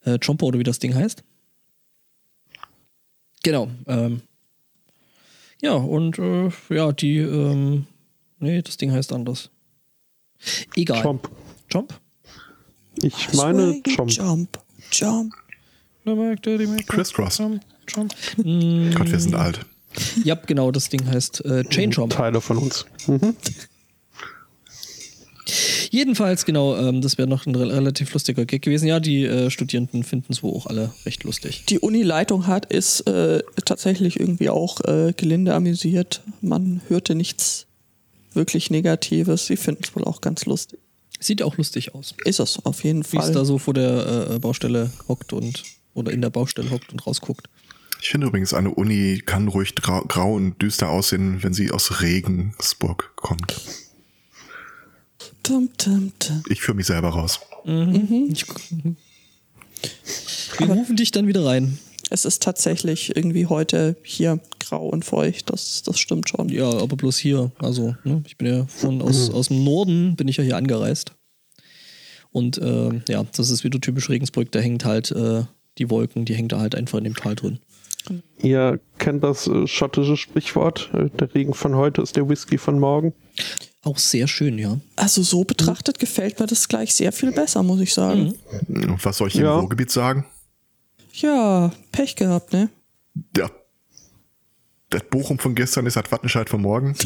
[0.03, 1.23] Äh, Chomper oder wie das Ding heißt.
[3.43, 3.69] Genau.
[3.88, 4.21] Ähm,
[5.62, 7.88] ja, und äh, ja, die, ähm,
[8.39, 9.49] nee, das Ding heißt anders.
[10.75, 11.01] Egal.
[11.01, 11.29] Chomp.
[11.71, 11.99] Chomp?
[13.04, 14.12] Ich meine Chomp.
[14.12, 14.60] Jump,
[14.92, 15.34] jump.
[16.88, 17.38] Crisscross.
[17.38, 17.62] Chomp,
[17.92, 18.14] Chomp.
[18.38, 19.62] Mm, Gott, wir sind alt.
[20.24, 22.14] Ja, genau, das Ding heißt äh, Chain Chomp.
[22.14, 22.86] Teile von uns.
[23.08, 23.36] Mhm.
[25.92, 28.88] Jedenfalls, genau, ähm, das wäre noch ein re relativ lustiger Gag gewesen.
[28.88, 31.66] Ja, die äh, Studierenden finden es wohl auch alle recht lustig.
[31.68, 36.22] Die Uni-Leitung hat ist äh, tatsächlich irgendwie auch äh, gelinde amüsiert.
[36.40, 37.68] Man hörte nichts
[38.34, 39.48] wirklich Negatives.
[39.48, 40.80] Sie finden es wohl auch ganz lustig.
[41.23, 42.15] Sieht auch lustig aus.
[42.25, 43.45] Ist es auf jeden Wie es da Fall.
[43.45, 47.47] so vor der äh, Baustelle hockt und oder in der Baustelle hockt und rausguckt.
[48.01, 52.01] Ich finde übrigens, eine Uni kann ruhig grau, grau und düster aussehen, wenn sie aus
[52.01, 53.62] Regensburg kommt.
[55.43, 56.43] Tum, tum, tum.
[56.49, 57.39] Ich führe mich selber raus.
[57.65, 58.45] Ich,
[60.57, 61.77] wir rufen dich dann wieder rein.
[62.13, 65.50] Es ist tatsächlich irgendwie heute hier grau und feucht.
[65.50, 66.50] Das, das stimmt schon.
[66.50, 67.52] Ja, aber bloß hier.
[67.60, 71.13] Also, ne, ich bin ja von aus, aus dem Norden, bin ich ja hier angereist.
[72.32, 75.43] Und äh, ja, das ist wieder typisch Regensburg, da hängt halt äh,
[75.78, 77.60] die Wolken, die hängen da halt einfach in dem Tal drin.
[78.41, 82.78] Ihr kennt das äh, schottische Sprichwort, äh, der Regen von heute ist der Whisky von
[82.80, 83.13] morgen.
[83.84, 84.80] Auch sehr schön, ja.
[84.95, 88.34] Also so betrachtet gefällt mir das gleich sehr viel besser, muss ich sagen.
[88.67, 89.54] Und was soll ich Ja.
[89.56, 90.26] im Ruhrgebiet sagen?
[91.13, 92.69] Ja, Pech gehabt, ne?
[93.36, 93.50] Ja.
[94.89, 96.95] Das Bochum von gestern ist das Wattenscheid von morgen.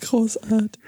[0.00, 0.80] Großartig.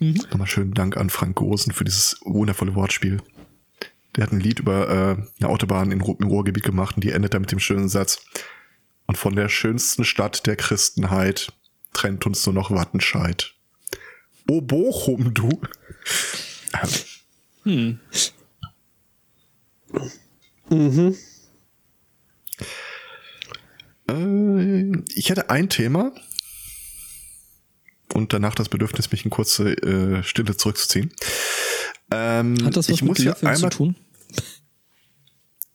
[0.00, 3.20] Nochmal schönen Dank an Frank Gosen für dieses wundervolle Wortspiel.
[4.16, 7.10] Der hat ein Lied über äh, eine Autobahn in, Ru- im Ruhrgebiet gemacht und die
[7.10, 8.24] endet da mit dem schönen Satz.
[9.06, 11.52] Und von der schönsten Stadt der Christenheit
[11.98, 13.54] trennt uns nur noch Wattenscheid.
[14.48, 15.60] O Bochum, du.
[24.08, 26.12] Äh, ich hätte ein Thema
[28.14, 31.12] und danach das Bedürfnis, mich in kurze äh, Stille zurückzuziehen.
[32.10, 33.96] Ähm, Hat das was ich mit muss hier Löffeln zu einmal tun?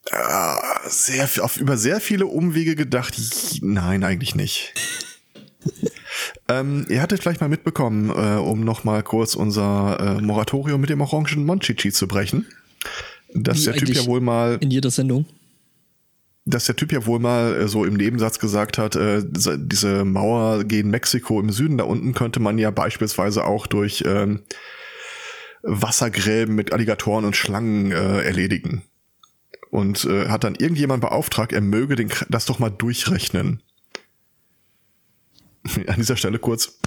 [0.09, 3.15] Ah, sehr, auf, über sehr viele Umwege gedacht.
[3.61, 4.73] Nein, eigentlich nicht.
[6.49, 11.01] Ähm, ihr hattet vielleicht mal mitbekommen, äh, um nochmal kurz unser äh, Moratorium mit dem
[11.01, 12.45] orangen Monchichi zu brechen,
[13.33, 15.25] dass Wie der Typ ja wohl mal In jeder Sendung.
[16.45, 20.63] dass der Typ ja wohl mal äh, so im Nebensatz gesagt hat, äh, diese- Mauer
[20.65, 24.41] gegen Mexiko im Süden da unten könnte man ja beispielsweise auch durch ähm,
[25.61, 28.83] Wassergräben mit Alligatoren und Schlangen äh, erledigen.
[29.69, 33.63] Und äh, hat dann irgendjemand beauftragt, er möge den, das doch mal durchrechnen.
[35.87, 36.79] An dieser Stelle kurz.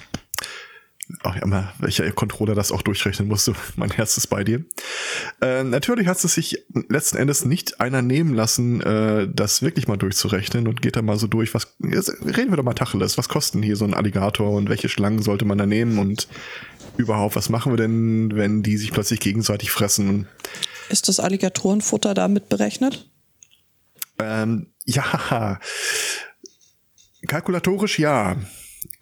[1.22, 3.54] Ach ja, mal, welcher Controller das auch durchrechnen musste.
[3.76, 4.64] Mein Herz ist bei dir.
[5.40, 9.96] Äh, natürlich hat es sich letzten Endes nicht einer nehmen lassen, äh, das wirklich mal
[9.96, 13.62] durchzurechnen und geht da mal so durch, was reden wir doch mal Tacheles, was kosten
[13.62, 16.26] hier so ein Alligator und welche Schlangen sollte man da nehmen und
[16.96, 20.26] überhaupt, was machen wir denn, wenn die sich plötzlich gegenseitig fressen?
[20.88, 23.08] Ist das Alligatorenfutter damit berechnet?
[24.18, 25.60] Ähm, ja,
[27.28, 28.36] kalkulatorisch ja.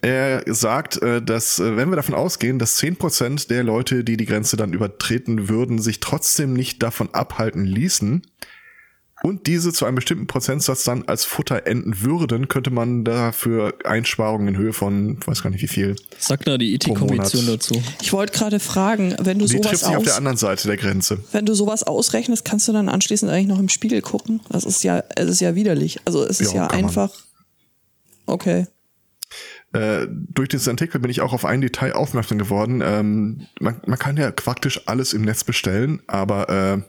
[0.01, 4.25] Er sagt, äh, dass äh, wenn wir davon ausgehen, dass 10% der Leute, die die
[4.25, 8.23] Grenze dann übertreten würden, sich trotzdem nicht davon abhalten ließen
[9.23, 14.49] und diese zu einem bestimmten Prozentsatz dann als Futter enden würden, könnte man dafür Einsparungen
[14.49, 15.95] in Höhe von, weiß gar nicht wie viel.
[16.19, 17.81] Sag da die Ethikkommission dazu.
[18.01, 20.77] Ich wollte gerade fragen, wenn du Die sowas trifft sich auf der anderen Seite der
[20.77, 21.17] Grenze.
[21.31, 24.41] wenn du sowas ausrechnest, kannst du dann anschließend eigentlich noch im Spiegel gucken.
[24.49, 25.99] Das ist ja, es ist ja widerlich.
[26.05, 26.89] Also es ist Ja, ja kann man.
[26.89, 27.11] einfach.
[28.27, 28.67] Okay.
[29.73, 32.81] Äh, durch diesen Artikel bin ich auch auf ein Detail aufmerksam geworden.
[32.83, 36.81] Ähm, man, man kann ja praktisch alles im Netz bestellen, aber äh,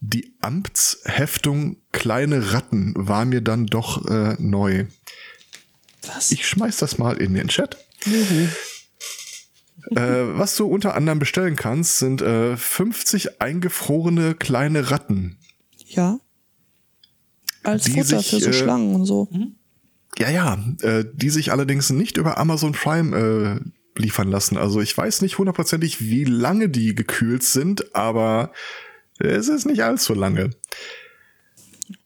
[0.00, 4.86] die Amtsheftung Kleine Ratten war mir dann doch äh, neu.
[6.06, 6.30] Was?
[6.30, 7.76] Ich schmeiß das mal in den Chat.
[9.90, 15.38] Äh, was du unter anderem bestellen kannst, sind äh, 50 eingefrorene kleine Ratten.
[15.86, 16.18] ja.
[17.62, 19.28] Als Futter sich, für so äh, Schlangen und so.
[20.18, 24.56] Ja, ja, äh, die sich allerdings nicht über Amazon Prime äh, liefern lassen.
[24.56, 28.52] Also ich weiß nicht hundertprozentig, wie lange die gekühlt sind, aber
[29.18, 30.50] es ist nicht allzu lange.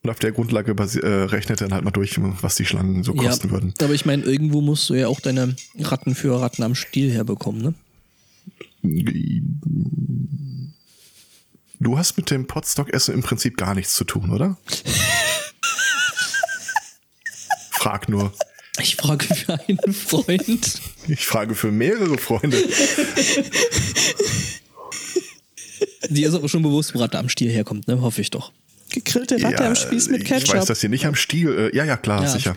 [0.03, 3.49] Und auf der Grundlage äh, rechnet dann halt mal durch, was die Schlangen so kosten
[3.49, 3.75] ja, würden.
[3.81, 7.63] aber ich meine, irgendwo musst du ja auch deine Ratten für Ratten am Stiel herbekommen,
[7.63, 7.75] ne?
[11.81, 14.59] Du hast mit dem Potstock-Essen im Prinzip gar nichts zu tun, oder?
[17.81, 18.31] Frag nur.
[18.79, 20.81] Ich frage für einen Freund.
[21.09, 22.63] Ich frage für mehrere Freunde.
[26.11, 28.03] Die ist aber schon bewusst, wo Ratte am Stiel herkommt, ne?
[28.03, 28.53] Hoffe ich doch.
[28.91, 30.67] Gegrillte Ratte am Spieß mit Ich weiß, Ketchup.
[30.67, 31.71] dass ihr nicht am Stiel.
[31.73, 32.55] Äh, ja, ja, klar, Ja, sicher.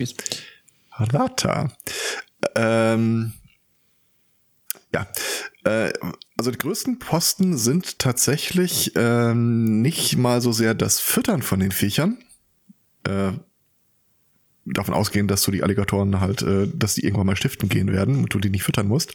[0.92, 1.74] Rata.
[2.54, 3.32] Ähm,
[4.92, 5.06] ja.
[5.64, 5.90] Äh,
[6.36, 11.72] also die größten Posten sind tatsächlich ähm, nicht mal so sehr das Füttern von den
[11.72, 12.18] Viechern.
[13.04, 13.32] Äh,
[14.66, 18.22] davon ausgehen, dass du die Alligatoren halt, äh, dass die irgendwann mal stiften gehen werden
[18.22, 19.14] und du die nicht füttern musst,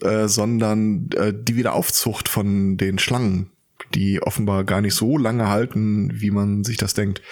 [0.00, 3.50] äh, sondern äh, die Wiederaufzucht von den Schlangen,
[3.94, 7.22] die offenbar gar nicht so lange halten, wie man sich das denkt.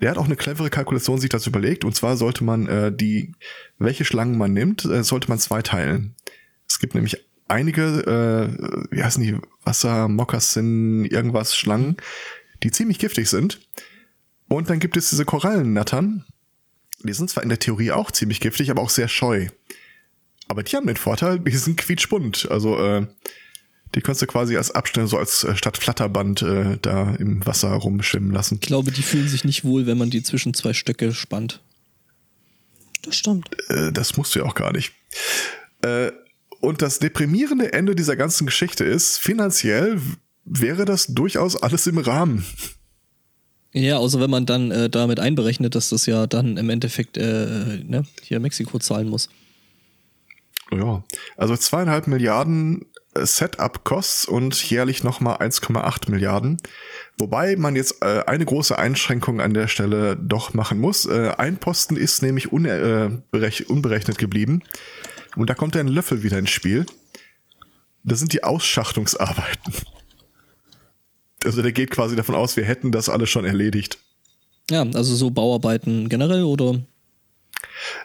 [0.00, 3.32] Der hat auch eine clevere Kalkulation sich das überlegt, und zwar sollte man äh, die,
[3.78, 6.16] welche Schlangen man nimmt, äh, sollte man zweiteilen.
[6.68, 11.96] Es gibt nämlich einige, äh, wie heißen die, Wasser, Mokassin, irgendwas Schlangen,
[12.62, 13.60] die ziemlich giftig sind.
[14.48, 16.24] Und dann gibt es diese Korallennattern,
[17.08, 19.48] die sind zwar in der Theorie auch ziemlich giftig, aber auch sehr scheu.
[20.48, 22.48] Aber die haben den Vorteil, die sind quietschbunt.
[22.50, 23.06] Also äh,
[23.94, 27.70] die kannst du quasi als Abstände, so als äh, statt Flatterband äh, da im Wasser
[27.70, 28.58] rumschwimmen lassen.
[28.60, 31.60] Ich glaube, die fühlen sich nicht wohl, wenn man die zwischen zwei Stöcke spannt.
[33.02, 33.48] Das stimmt.
[33.68, 34.92] Äh, das musst du ja auch gar nicht.
[35.82, 36.12] Äh,
[36.60, 40.00] und das deprimierende Ende dieser ganzen Geschichte ist, finanziell
[40.44, 42.44] wäre das durchaus alles im Rahmen.
[43.72, 47.80] Ja, außer wenn man dann äh, damit einberechnet, dass das ja dann im Endeffekt äh,
[47.84, 49.30] ne, hier Mexiko zahlen muss.
[50.70, 51.02] Ja,
[51.36, 56.58] also zweieinhalb Milliarden äh, Setup-Costs und jährlich nochmal 1,8 Milliarden.
[57.18, 61.06] Wobei man jetzt äh, eine große Einschränkung an der Stelle doch machen muss.
[61.06, 64.62] Äh, ein Posten ist nämlich äh, berech- unberechnet geblieben.
[65.36, 66.86] Und da kommt ein Löffel wieder ins Spiel.
[68.04, 69.74] Das sind die Ausschachtungsarbeiten.
[71.44, 73.98] Also der geht quasi davon aus, wir hätten das alles schon erledigt.
[74.70, 76.80] Ja, also so Bauarbeiten generell oder?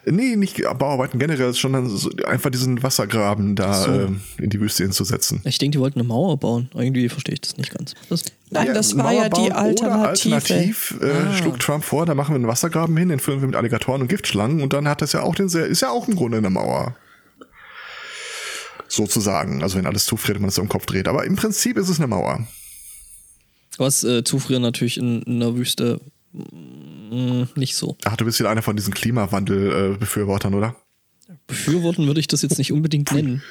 [0.05, 3.91] Nee, nicht Bauarbeiten generell, sondern so einfach diesen Wassergraben da So.
[3.91, 5.41] ähm, in die Wüste hinzusetzen.
[5.45, 6.69] Ich denke, die wollten eine Mauer bauen.
[6.73, 7.93] Irgendwie verstehe ich das nicht ganz.
[8.09, 9.87] Das, Nein, Ja, das war ja Mauer die bauen Alternative.
[9.99, 11.33] Oder alternativ äh, Ah.
[11.33, 14.07] schlug Trump vor, da machen wir einen Wassergraben hin, den füllen wir mit Alligatoren und
[14.07, 16.49] Giftschlangen und dann hat das ja auch den sehr, ist ja auch im Grunde eine
[16.49, 16.95] Mauer.
[18.87, 19.61] Sozusagen.
[19.63, 21.07] Also wenn alles zufriert und man es so im Kopf dreht.
[21.07, 22.47] Aber im Prinzip ist es eine Mauer.
[23.79, 25.99] Was äh, zufrieren natürlich in, in der Wüste
[26.33, 27.97] mh, nicht so.
[28.05, 30.75] Ach, du bist wieder einer von diesen Klimawandel-Befürwortern, oder?
[31.47, 33.41] Befürworten würde ich das jetzt nicht unbedingt nennen.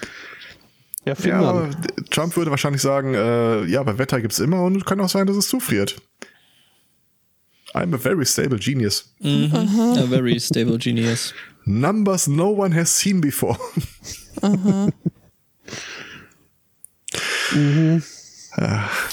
[1.04, 1.70] Ja, Ja,
[2.10, 5.36] Trump würde wahrscheinlich sagen, äh, ja, aber Wetter gibt's immer und kann auch sein, dass
[5.36, 5.96] es zufriert.
[7.74, 9.14] I'm a very stable genius.
[9.22, 11.34] A very stable genius.
[11.64, 13.58] Numbers no one has seen before.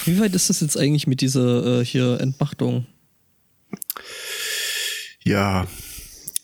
[0.04, 2.86] Wie weit ist das jetzt eigentlich mit dieser äh, hier Entmachtung?
[5.22, 5.66] Ja,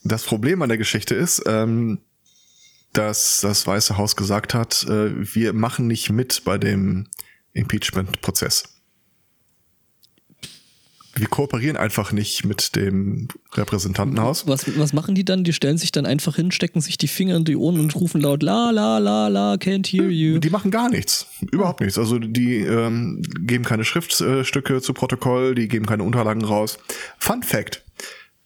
[0.05, 2.01] das Problem an der Geschichte ist, ähm,
[2.93, 7.07] dass das Weiße Haus gesagt hat, äh, wir machen nicht mit bei dem
[7.53, 8.80] Impeachment-Prozess.
[11.21, 14.47] Wir kooperieren einfach nicht mit dem Repräsentantenhaus.
[14.47, 15.45] Was, was machen die dann?
[15.45, 18.23] Die stellen sich dann einfach hin, stecken sich die Finger in die Ohren und rufen
[18.23, 20.39] laut La la la la, can't hear you.
[20.39, 21.27] Die machen gar nichts.
[21.53, 21.99] Überhaupt nichts.
[21.99, 26.79] Also die ähm, geben keine Schriftstücke zu Protokoll, die geben keine Unterlagen raus.
[27.19, 27.85] Fun Fact.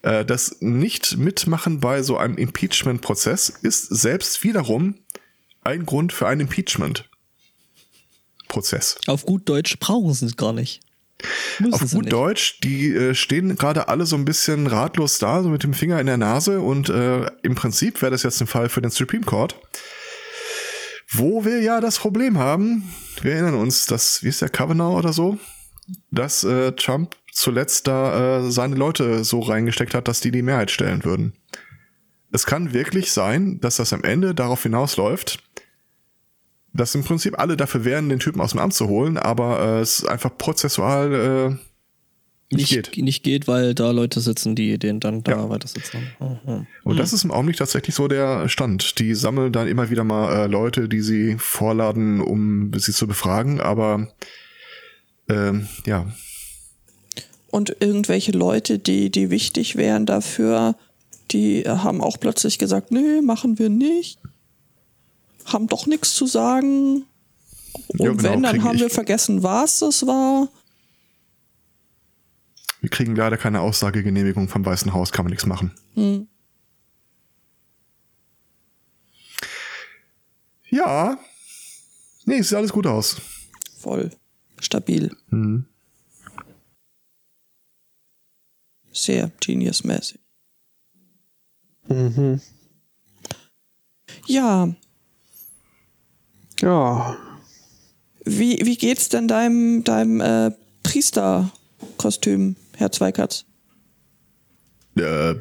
[0.02, 4.96] Äh, das Nicht-Mitmachen bei so einem Impeachment-Prozess ist selbst wiederum
[5.62, 8.98] ein Grund für einen Impeachment-Prozess.
[9.06, 10.80] Auf gut Deutsch brauchen sie es gar nicht.
[11.60, 12.12] Müssen Auf gut.
[12.12, 16.00] Deutsch, die äh, stehen gerade alle so ein bisschen ratlos da, so mit dem Finger
[16.00, 19.24] in der Nase und äh, im Prinzip wäre das jetzt ein Fall für den Supreme
[19.24, 19.56] Court.
[21.10, 25.12] Wo wir ja das Problem haben, wir erinnern uns, dass, wie ist der Kavanaugh oder
[25.12, 25.38] so,
[26.10, 30.70] dass äh, Trump zuletzt da äh, seine Leute so reingesteckt hat, dass die die Mehrheit
[30.70, 31.34] stellen würden.
[32.32, 35.43] Es kann wirklich sein, dass das am Ende darauf hinausläuft,
[36.74, 39.80] dass im Prinzip alle dafür wären, den Typen aus dem Amt zu holen, aber äh,
[39.80, 41.56] es einfach prozessual äh,
[42.50, 43.02] nicht, nicht geht.
[43.04, 45.48] Nicht geht, weil da Leute sitzen, die den dann da Ja.
[45.48, 45.98] weiter sitzen.
[46.20, 46.66] Mhm.
[46.84, 48.98] Und das ist im Augenblick tatsächlich so der Stand.
[48.98, 53.60] Die sammeln dann immer wieder mal äh, Leute, die sie vorladen, um sie zu befragen,
[53.60, 54.08] aber
[55.28, 56.06] ähm, ja,
[57.50, 60.76] Und irgendwelche Leute, die, die wichtig wären dafür,
[61.30, 64.18] die haben auch plötzlich gesagt, nee, machen wir nicht.
[65.44, 67.04] Haben doch nichts zu sagen.
[67.88, 70.48] Und Ja, genau, wenn, dann haben wir vergessen, was das war.
[72.80, 75.72] wir kriegen leider keine Aussagegenehmigung vom Weißen Haus, kann man nichts machen.
[75.94, 76.28] Hm.
[80.70, 81.18] Ja,
[82.24, 83.16] nee, sieht alles gut aus.
[83.78, 84.10] Voll
[84.60, 85.14] stabil.
[85.30, 85.66] Hm.
[88.92, 90.20] Sehr genius-mäßig.
[91.88, 92.40] Mhm.
[94.26, 94.74] Ja,
[96.60, 97.16] Ja,
[98.24, 100.50] wie, wie geht's denn deinem, deinem äh,
[100.82, 103.44] Priesterkostüm, Herr Zweikatz?
[104.96, 105.36] Äh, äh,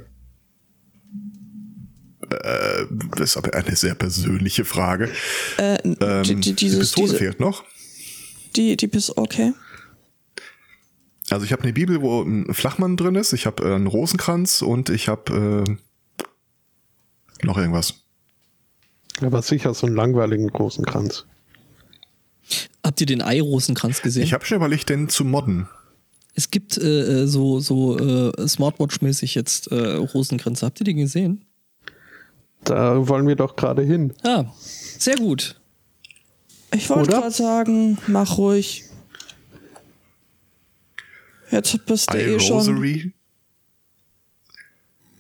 [3.17, 5.10] das ist aber eine sehr persönliche Frage.
[5.58, 7.63] Äh, Ähm, die, die, die dieses, Pistole diese, fehlt noch.
[8.56, 9.54] die, die Pis okay.
[11.30, 14.62] Also ich habe eine Bibel, wo ein Flachmann drin ist, ich habe äh, einen Rosenkranz
[14.62, 18.03] und ich habe äh, noch irgendwas.
[19.21, 21.26] Aber sicher so einen langweiligen großen Kranz.
[22.84, 24.23] Habt ihr den Ei-Rosenkranz gesehen?
[24.23, 25.69] Ich habe schon überlegt, den zu modden.
[26.36, 30.65] es gibt äh, äh, so, so äh, Smartwatch-mäßig jetzt äh, Rosenkränze.
[30.65, 31.45] Habt ihr die gesehen?
[32.63, 34.13] Da wollen wir doch gerade hin.
[34.23, 35.60] Ah, sehr gut.
[36.73, 38.86] Ich wollte gerade sagen, mach ruhig.
[41.52, 43.13] Jetzt bist du eh schon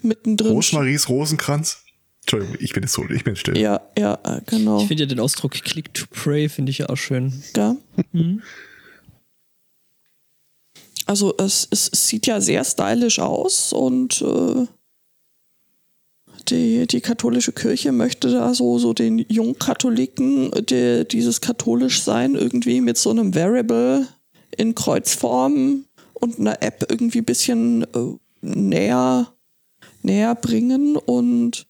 [0.01, 0.51] mittendrin.
[0.51, 1.82] Rosemaries Rosenkranz.
[2.33, 3.57] Entschuldigung, ich bin jetzt so, ich bin still.
[3.57, 4.81] Ja, ja, genau.
[4.81, 7.43] Ich finde ja den Ausdruck Click to Pray, finde ich ja auch schön.
[7.55, 7.75] Ja.
[8.11, 8.41] Mhm.
[11.05, 14.65] Also es, es sieht ja sehr stylisch aus und äh,
[16.47, 22.81] die, die katholische Kirche möchte da so, so den Jungkatholiken, die, dieses katholisch sein, irgendwie
[22.81, 24.07] mit so einem Variable
[24.57, 29.33] in Kreuzform und einer App irgendwie ein bisschen äh, näher,
[30.01, 31.67] näher bringen und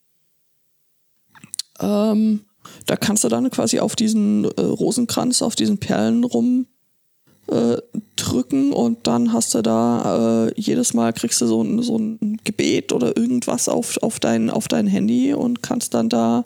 [1.84, 2.42] ähm,
[2.86, 6.68] da kannst du dann quasi auf diesen äh, Rosenkranz, auf diesen Perlen rum
[7.48, 7.78] äh,
[8.16, 12.40] drücken und dann hast du da äh, jedes Mal kriegst du so ein, so ein
[12.44, 16.46] Gebet oder irgendwas auf, auf, dein, auf dein Handy und kannst dann da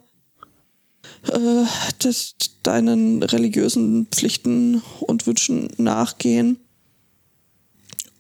[1.32, 1.66] äh,
[2.00, 6.58] das, deinen religiösen Pflichten und Wünschen nachgehen.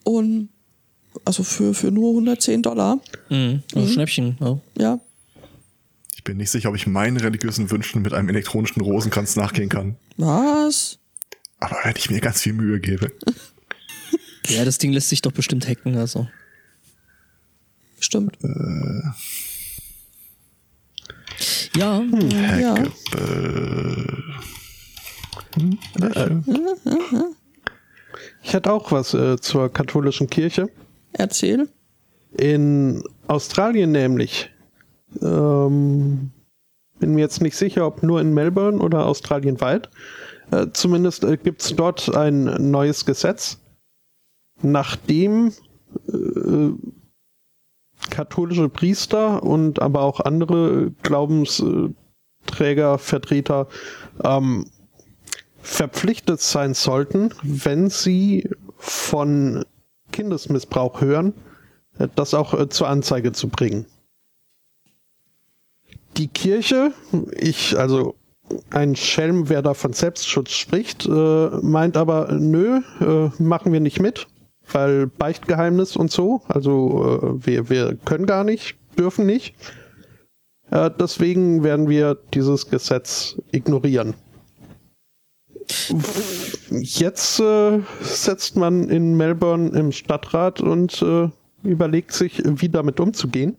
[0.03, 0.49] Und
[1.25, 2.99] also für, für nur 110 Dollar,
[3.30, 3.63] Mhm.
[3.75, 4.38] Also Schnäppchen.
[4.39, 4.60] Ja.
[4.77, 4.99] ja.
[6.27, 9.95] Bin nicht sicher, ob ich meinen religiösen Wünschen mit einem elektronischen Rosenkranz nachgehen kann.
[10.17, 10.99] Was?
[11.61, 13.13] Aber wenn ich mir ganz viel Mühe gebe.
[14.47, 15.95] ja, das Ding lässt sich doch bestimmt hacken.
[15.95, 16.27] Also.
[18.01, 18.37] Stimmt.
[21.73, 22.75] Ja, Ja.
[22.75, 22.91] Hacke,
[25.95, 26.41] äh,
[28.43, 30.69] Ich hätte auch was äh, zur katholischen Kirche.
[31.13, 31.69] Erzähl.
[32.37, 34.51] In Australien nämlich.
[35.21, 36.31] Ähm,
[36.99, 39.89] bin mir jetzt nicht sicher, ob nur in Melbourne oder australienweit.
[40.51, 43.59] Äh, zumindest äh, gibt es dort ein neues Gesetz,
[44.61, 45.53] nachdem
[46.07, 46.71] äh,
[48.09, 53.67] katholische Priester und aber auch andere Glaubensträger, Vertreter
[54.23, 54.65] ähm,
[55.61, 59.65] verpflichtet sein sollten, wenn sie von
[60.11, 61.33] Kindesmissbrauch hören,
[61.99, 63.85] äh, das auch äh, zur Anzeige zu bringen.
[66.17, 66.93] Die Kirche,
[67.36, 68.15] ich, also
[68.71, 74.00] ein Schelm, wer da von Selbstschutz spricht, äh, meint aber, nö, äh, machen wir nicht
[74.00, 74.27] mit,
[74.71, 79.54] weil Beichtgeheimnis und so, also äh, wir, wir können gar nicht, dürfen nicht.
[80.71, 84.15] Äh, deswegen werden wir dieses Gesetz ignorieren.
[86.71, 91.29] Jetzt äh, setzt man in Melbourne im Stadtrat und äh,
[91.63, 93.58] überlegt sich, wie damit umzugehen.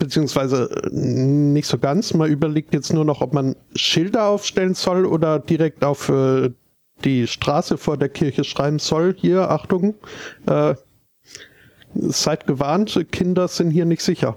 [0.00, 2.12] Beziehungsweise äh, nicht so ganz.
[2.14, 6.50] Man überlegt jetzt nur noch, ob man Schilder aufstellen soll oder direkt auf äh,
[7.04, 9.94] die Straße vor der Kirche schreiben soll, hier, Achtung,
[10.46, 10.74] äh,
[11.94, 14.36] seid gewarnt, Kinder sind hier nicht sicher.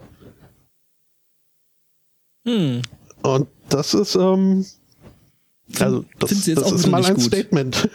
[2.45, 2.82] Hm.
[3.22, 4.66] Und das ist, ähm,
[5.80, 7.24] also das, das ist mal ein gut.
[7.24, 7.89] Statement.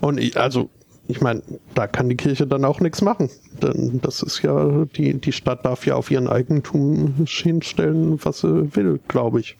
[0.00, 0.70] Und ich, also,
[1.06, 1.42] ich meine,
[1.74, 3.30] da kann die Kirche dann auch nichts machen.
[3.62, 8.74] Denn das ist ja, die, die Stadt darf ja auf ihren Eigentum hinstellen, was sie
[8.76, 9.56] will, glaube ich.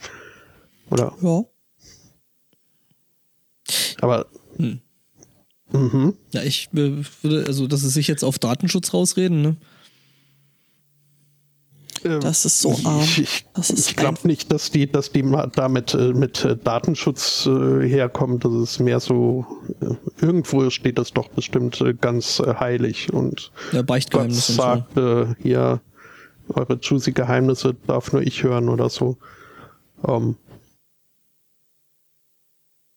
[0.90, 1.44] Oder, Ja.
[4.00, 4.26] aber,
[4.56, 4.80] Hm.
[5.72, 6.14] mhm.
[6.32, 9.56] Ja, ich äh, würde, also, dass sie sich jetzt auf Datenschutz rausreden, ne?
[12.04, 13.00] Äh, Das ist so arm.
[13.00, 15.24] Ich, ich, glaube nicht, dass die, dass die
[15.54, 18.38] damit äh, mit äh, Datenschutz äh, herkommen.
[18.38, 19.46] Das ist mehr so,
[20.20, 24.52] irgendwo steht das doch bestimmt ganz heilig und Ja, Gott und so.
[24.52, 24.92] sagt,
[25.42, 25.80] hier,
[26.48, 29.16] eure juicy Geheimnisse darf nur ich hören oder so.
[30.06, 30.36] Ähm,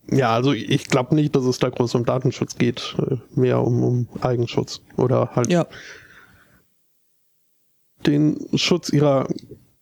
[0.09, 2.95] ja, also ich glaube nicht, dass es da groß um Datenschutz geht,
[3.35, 5.65] mehr um, um Eigenschutz oder halt Ja.
[8.05, 9.27] Den Schutz ihrer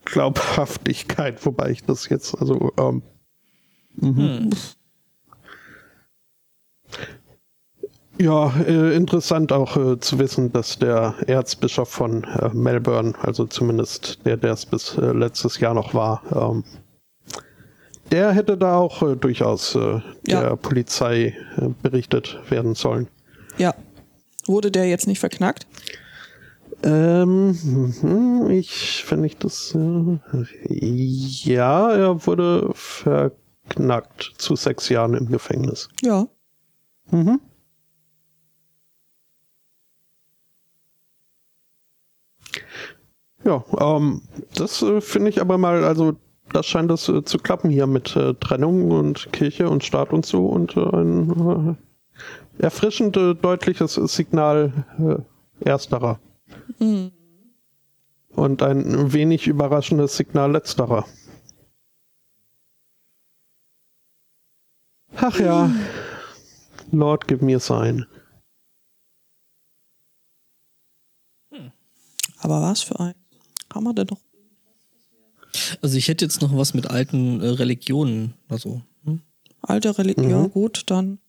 [0.05, 3.01] Glaubhaftigkeit, wobei ich das jetzt, also, ähm,
[4.01, 4.49] Hm.
[8.20, 14.26] ja, äh, interessant auch äh, zu wissen, dass der Erzbischof von äh, Melbourne, also zumindest
[14.26, 16.63] der, der es bis äh, letztes Jahr noch war, ähm,
[18.11, 20.55] der hätte da auch äh, durchaus äh, der Ja.
[20.55, 21.36] Polizei
[21.82, 23.07] berichtet werden sollen.
[23.57, 23.74] Ja.
[24.45, 25.66] Wurde der jetzt nicht verknackt?
[26.86, 30.19] Ähm, mhm, ich, wenn ich das, äh,
[30.69, 35.89] ja, er wurde verknackt zu sechs Jahren im Gefängnis.
[36.03, 36.27] Ja.
[37.09, 37.41] Mhm.
[43.43, 44.21] Ja, ähm,
[44.53, 46.15] das äh, finde ich aber mal, also
[46.53, 50.27] das scheint das äh, zu klappen hier mit äh, Trennung und Kirche und Staat und
[50.27, 51.77] so und äh, ein
[52.59, 54.86] erfrischend deutliches Signal
[55.59, 56.19] ersterer.
[56.80, 57.11] Mhm.
[58.30, 61.05] Und ein wenig überraschendes Signal letzterer.
[65.16, 65.72] Ach ja,
[66.91, 68.05] Lord, give me a sign.
[72.39, 73.16] Aber was für ein?
[73.74, 74.20] Haben wir denn noch?
[75.82, 79.22] Also ich hätte jetzt noch was mit alten äh, Religionen, also hm?
[79.61, 80.51] Alte Religion, ja Mhm.
[80.51, 81.20] gut, dann.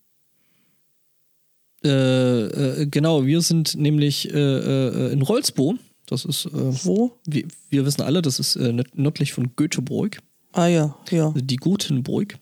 [1.86, 5.76] Äh, äh, genau, wir sind nämlich äh, äh, in Rolsbo.
[6.06, 7.18] Das ist, Wo?
[7.26, 8.56] wir, wir wissen alle, das ist
[8.94, 10.18] nördlich von Göteborg,
[10.52, 11.34] Ah ja, ja.
[11.36, 12.38] die Gutenburg.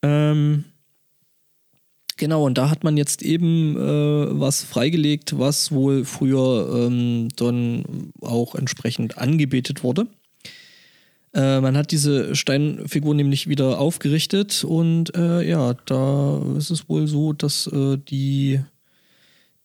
[0.00, 0.64] Ähm,
[2.16, 8.54] genau, und da hat man jetzt eben was freigelegt, was wohl früher ähm, dann auch
[8.54, 10.06] entsprechend angebetet wurde.
[11.32, 17.06] Äh, man hat diese Steinfigur nämlich wieder aufgerichtet und äh, ja, da ist es wohl
[17.06, 18.60] so, dass äh, die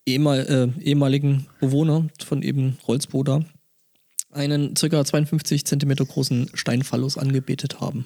[0.05, 3.41] ehemal, äh, ehemaligen Bewohner von eben Rolsbo da
[4.35, 5.03] einen ca.
[5.03, 8.05] 52 Zentimeter großen Steinphallus angebetet haben.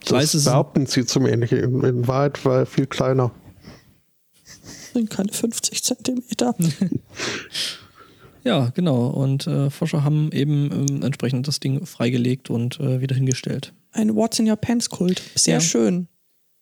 [0.00, 1.58] Ich Das weiß, behaupten sie zum Ähnlichen.
[1.58, 3.30] In, in Wahrheit war er viel kleiner.
[4.92, 6.54] Sind keine 50 Zentimeter.
[8.46, 9.08] Ja, genau.
[9.08, 13.72] Und äh, Forscher haben eben ähm, entsprechend das Ding freigelegt und äh, wieder hingestellt.
[13.90, 15.20] Ein What's in Your Pants Kult.
[15.34, 15.60] Sehr Ja.
[15.60, 16.06] schön.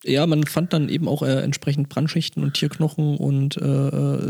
[0.02, 3.64] Ja, man fand dann eben auch äh, entsprechend Brandschichten und Tierknochen und äh,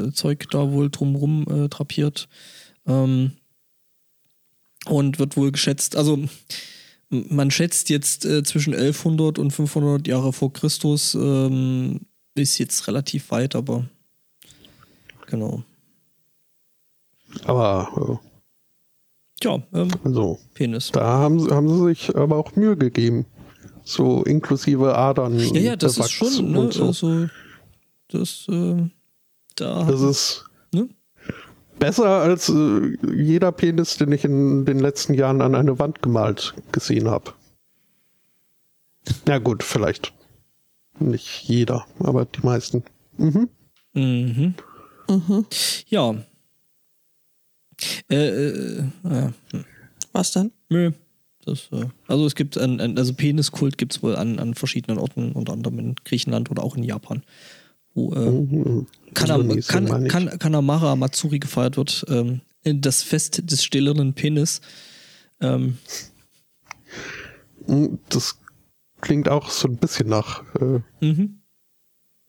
[0.08, 2.28] äh, Zeug da wohl drumrum äh, drapiert.
[2.86, 3.32] Ähm,
[4.86, 6.18] und wird wohl geschätzt, also
[7.08, 12.00] man schätzt jetzt zwischen 1100 und 500 Jahre vor Christus, ähm,
[12.34, 13.88] ist jetzt relativ weit, aber
[15.26, 15.62] genau.
[17.44, 18.20] Aber
[19.42, 20.90] Ja, ähm, äh, also, Penis.
[20.92, 23.26] da haben, sie- haben sie sich aber auch Mühe gegeben.
[23.82, 25.38] So inklusive Adern.
[25.38, 26.86] Ja, ja, das ist schon, ne, so.
[26.86, 27.26] also,
[28.08, 28.88] das, äh,
[29.56, 30.88] da, Das ist ne?
[31.78, 36.54] besser als äh, jeder Penis, den ich in den letzten Jahren an eine Wand gemalt
[36.72, 37.32] gesehen habe.
[39.28, 40.14] Ja gut, vielleicht
[40.98, 42.84] nicht jeder, aber die meisten.
[43.18, 43.50] Mhm.
[43.92, 44.54] Mhm.
[45.08, 45.46] Mhm.
[45.88, 46.14] Ja.
[48.10, 49.30] Äh, äh, äh,
[50.12, 50.52] Was denn?
[50.68, 50.92] nö.
[51.44, 54.98] Das, äh, also es gibt ein, ein also Peniskult gibt es wohl an, an verschiedenen
[54.98, 57.22] Orten, unter anderem in Griechenland oder auch in Japan,
[57.94, 58.86] wo äh, Mhm.
[59.12, 62.04] Kanam, kan, kan, Kanamara Matsuri gefeiert wird.
[62.08, 64.60] Ähm, das Fest des stillenden Penis.
[65.40, 65.76] Ähm,
[67.66, 68.38] Mhm, Das
[69.00, 71.40] klingt auch so ein bisschen nach äh, mhm.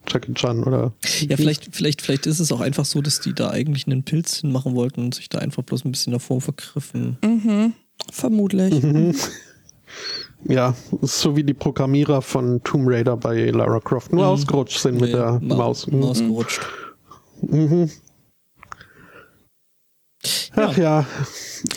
[0.08, 0.94] Jackie Chan oder.
[1.28, 4.38] Ja, vielleicht, vielleicht, vielleicht ist es auch einfach so, dass die da eigentlich einen Pilz
[4.38, 7.18] hinmachen wollten und sich da einfach bloß ein bisschen davor vergriffen.
[7.24, 7.74] Mhm.
[8.12, 8.82] Vermutlich.
[8.84, 9.16] Mhm.
[10.48, 15.06] Ja, so wie die Programmierer von Tomb Raider bei Lara Croft nur ausgerutscht sind mit
[15.10, 15.88] Nee, der Ma- Maus.
[15.88, 16.00] Mhm.
[16.02, 16.62] Maus gerutscht.
[20.56, 21.06] Ach ja,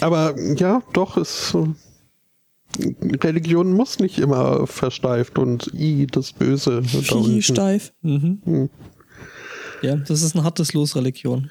[0.01, 1.67] aber ja, doch, es äh,
[3.25, 6.83] Religion muss nicht immer versteift und i das Böse.
[6.93, 7.43] da Wie unten.
[7.43, 7.93] steif.
[9.83, 11.51] Ja, das ist ein hartes Los, Religion.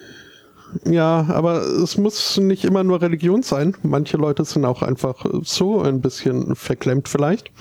[0.85, 3.75] Ja, aber es muss nicht immer nur Religion sein.
[3.83, 7.51] Manche Leute sind auch einfach so ein bisschen verklemmt vielleicht.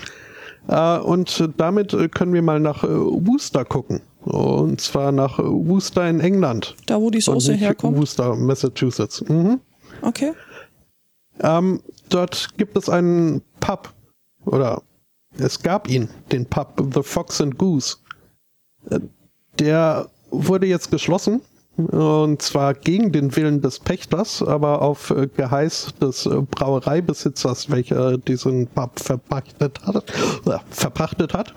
[0.67, 4.01] Äh, Und damit äh, können wir mal nach äh, Worcester gucken.
[4.25, 6.75] Und zwar nach Worcester in England.
[6.85, 7.97] Da, wo die Soße herkommt.
[7.97, 9.23] Worcester, Massachusetts.
[9.29, 9.61] Mhm.
[10.01, 10.33] Okay.
[11.39, 13.93] Ähm, dort gibt es einen Pub.
[14.45, 14.81] Oder
[15.37, 17.97] es gab ihn, den Pub The Fox and Goose.
[19.59, 21.41] Der wurde jetzt geschlossen.
[21.77, 28.99] Und zwar gegen den Willen des Pächters, aber auf Geheiß des Brauereibesitzers, welcher diesen Pub
[28.99, 30.11] verpachtet hat.
[30.47, 31.53] Äh, verpachtet hat.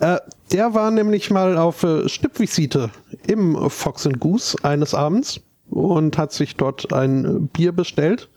[0.00, 0.18] Äh,
[0.52, 2.90] der war nämlich mal auf äh, Stippvisite
[3.26, 8.28] im Fox and Goose eines Abends und hat sich dort ein Bier bestellt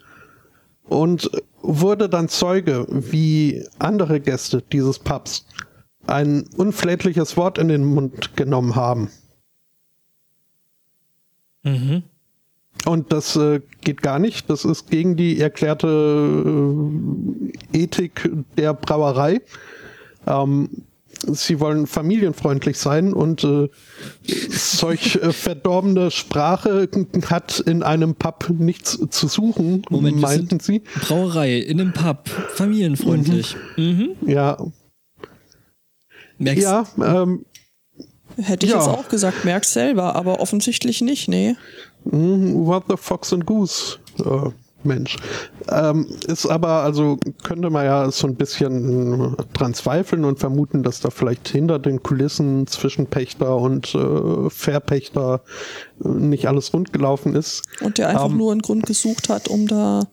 [0.86, 1.30] und
[1.62, 5.46] wurde dann Zeuge, wie andere Gäste dieses Pubs
[6.08, 9.10] ein unflätliches Wort in den Mund genommen haben.
[11.64, 12.04] Mhm.
[12.86, 14.50] Und das äh, geht gar nicht.
[14.50, 15.88] Das ist gegen die erklärte
[17.74, 19.42] äh, Ethik der Brauerei.
[20.26, 20.70] Ähm,
[21.22, 23.70] sie wollen familienfreundlich sein und äh,
[24.50, 26.90] solch äh, verdorbene Sprache
[27.30, 30.80] hat in einem Pub nichts zu suchen, Moment, meinten sie.
[31.02, 33.56] Brauerei in einem Pub, familienfreundlich.
[33.78, 34.16] Mhm.
[34.26, 34.58] Ja,
[36.38, 37.46] Merkst, ja, ähm,
[38.38, 38.78] Hätte ich Ja.
[38.80, 41.56] jetzt auch gesagt, merk's selber, aber offensichtlich nicht, nee.
[42.06, 44.50] Mm, What the Fox and Goose, äh,
[44.86, 45.18] Mensch.
[45.70, 51.00] Ähm, ist aber, also könnte man ja so ein bisschen dran zweifeln und vermuten, dass
[51.00, 55.42] da vielleicht hinter den Kulissen zwischen Pächter und äh, Verpächter
[56.04, 57.64] äh, nicht alles rund gelaufen ist.
[57.82, 60.04] Und der einfach Ähm, nur einen Grund gesucht hat, um da.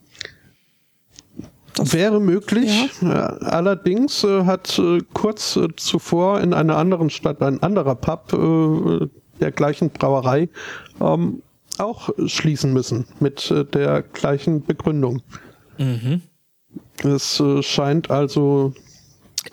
[1.74, 2.90] Das- Wäre möglich.
[3.02, 8.32] Äh, allerdings äh, hat äh, kurz äh, zuvor in einer anderen Stadt ein anderer Pub
[8.32, 9.06] äh,
[9.40, 10.48] der gleichen Brauerei
[11.00, 11.42] ähm,
[11.81, 15.22] auch schließen müssen mit äh, der gleichen Begründung.
[15.79, 16.22] Mhm.
[17.03, 18.74] Es äh, scheint also,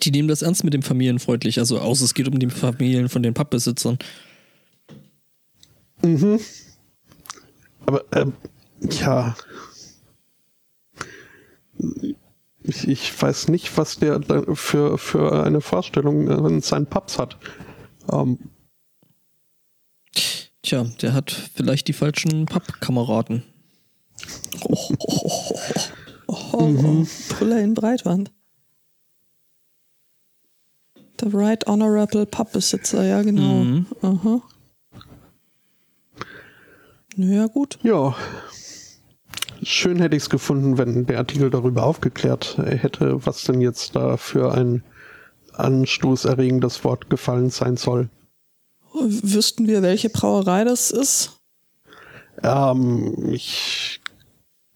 [0.02, 3.22] Die nehmen das ernst mit dem familienfreundlich, also außer es geht um die Familien von
[3.22, 3.98] den Pubbesitzern.
[7.86, 8.32] aber ähm,
[9.00, 9.34] ja,
[12.62, 14.20] ich, ich weiß nicht, was der
[14.54, 17.38] für, für eine Vorstellung äh, in seinen Pubs hat.
[18.10, 18.38] Ähm,
[20.66, 23.44] Tja, der hat vielleicht die falschen Pappkameraden.
[24.62, 25.60] Oh, oh, oh,
[26.26, 28.32] oh, oh, oh, Brille in Breitwand.
[31.20, 33.62] The Right Honorable Pubbesitzer, ja genau.
[33.62, 33.86] Mhm.
[34.02, 34.42] Aha.
[37.14, 37.78] Naja, gut.
[37.84, 38.16] Ja.
[39.62, 44.16] Schön hätte ich es gefunden, wenn der Artikel darüber aufgeklärt hätte, was denn jetzt da
[44.16, 44.82] für ein
[45.52, 48.10] anstoßerregendes Wort gefallen sein soll.
[48.94, 51.38] Wüssten wir, welche Brauerei das ist?
[52.42, 54.00] Ähm, ich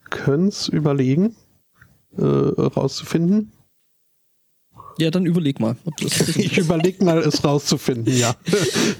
[0.09, 1.35] könnte es überlegen,
[2.17, 3.51] äh, rauszufinden.
[4.97, 5.77] Ja, dann überleg mal.
[5.85, 8.35] Ob das Ich überlege mal, es rauszufinden, ja.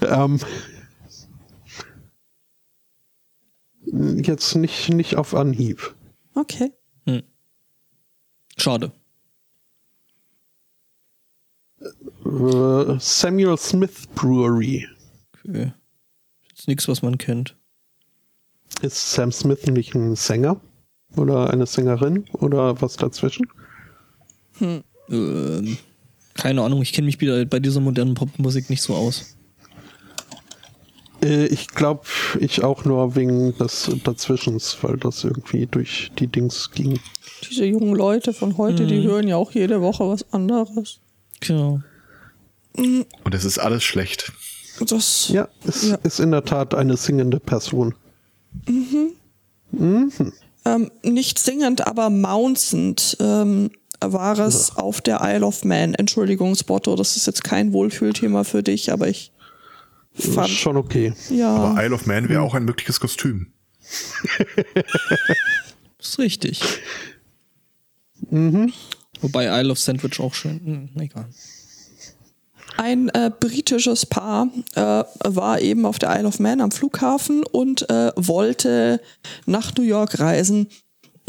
[0.02, 0.40] ähm,
[4.22, 5.94] jetzt nicht, nicht auf Anhieb.
[6.34, 6.72] Okay.
[8.56, 8.92] Schade.
[11.80, 14.86] Äh, Samuel Smith Brewery.
[15.48, 15.72] Okay.
[16.56, 17.56] Ist nichts, was man kennt.
[18.80, 20.60] Ist Sam Smith nicht ein Sänger?
[21.16, 22.24] Oder eine Sängerin?
[22.32, 23.46] Oder was dazwischen?
[25.08, 25.78] Ähm,
[26.34, 29.36] keine Ahnung, ich kenne mich wieder bei dieser modernen Popmusik nicht so aus.
[31.22, 32.04] Äh, ich glaube,
[32.40, 36.98] ich auch nur wegen des Dazwischens, weil das irgendwie durch die Dings ging.
[37.48, 41.00] Diese jungen Leute von heute, die hören ja auch jede Woche was anderes.
[41.40, 41.80] Genau.
[42.74, 44.32] Und es ist alles schlecht.
[44.80, 45.96] Das, Ja, es Ja.
[46.02, 47.94] ist in der Tat eine singende Person.
[50.64, 53.70] Ähm, nicht singend, aber mounsend ähm,
[54.00, 55.94] war es auf der Isle of Man.
[55.94, 59.32] Entschuldigung, Spotto, das ist jetzt kein Wohlfühlthema für dich, aber ich
[60.14, 61.14] fand, Schon okay.
[61.30, 63.52] ja, Aber Isle of Man wäre auch ein mögliches Kostüm.
[65.98, 66.60] Ist richtig.
[69.20, 70.60] Wobei Isle of Sandwich auch schön.
[70.94, 71.28] Hm, egal.
[72.76, 77.88] Ein äh, britisches Paar äh, war eben auf der Isle of Man am Flughafen und
[77.90, 79.00] äh, wollte
[79.46, 80.68] nach New York reisen.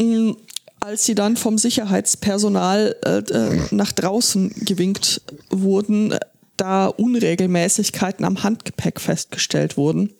[0.00, 0.32] Mm,
[0.80, 6.20] als sie dann vom Sicherheitspersonal äh, äh, nach draußen gewinkt wurden, äh,
[6.56, 10.10] da Unregelmäßigkeiten am Handgepäck festgestellt wurden.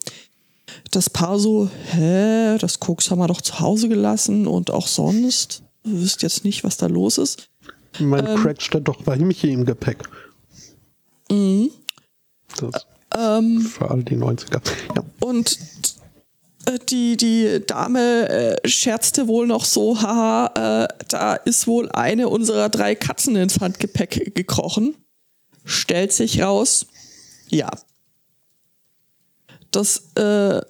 [0.91, 5.61] Das Paar so, hä, das Koks haben wir doch zu Hause gelassen und auch sonst.
[5.83, 7.47] Du wisst jetzt nicht, was da los ist.
[7.99, 10.03] Mein ähm, Crack steht doch bei Michi im Gepäck.
[11.35, 11.71] Mhm.
[12.59, 14.61] Das ähm, für all die 90er.
[14.95, 15.03] Ja.
[15.21, 15.57] Und
[16.65, 22.29] äh, die, die Dame äh, scherzte wohl noch so, haha, äh, da ist wohl eine
[22.29, 24.95] unserer drei Katzen ins Handgepäck gekrochen.
[25.63, 26.85] Stellt sich raus,
[27.49, 27.71] ja.
[29.71, 30.61] Das, äh,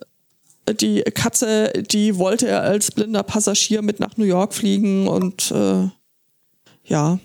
[0.79, 5.89] die Katze, die wollte er als blinder Passagier mit nach New York fliegen und äh,
[6.85, 7.19] ja.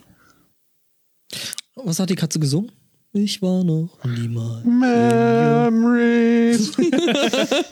[1.76, 2.72] Was hat die Katze gesungen?
[3.12, 4.64] Ich war noch niemals.
[5.72, 6.70] Memories.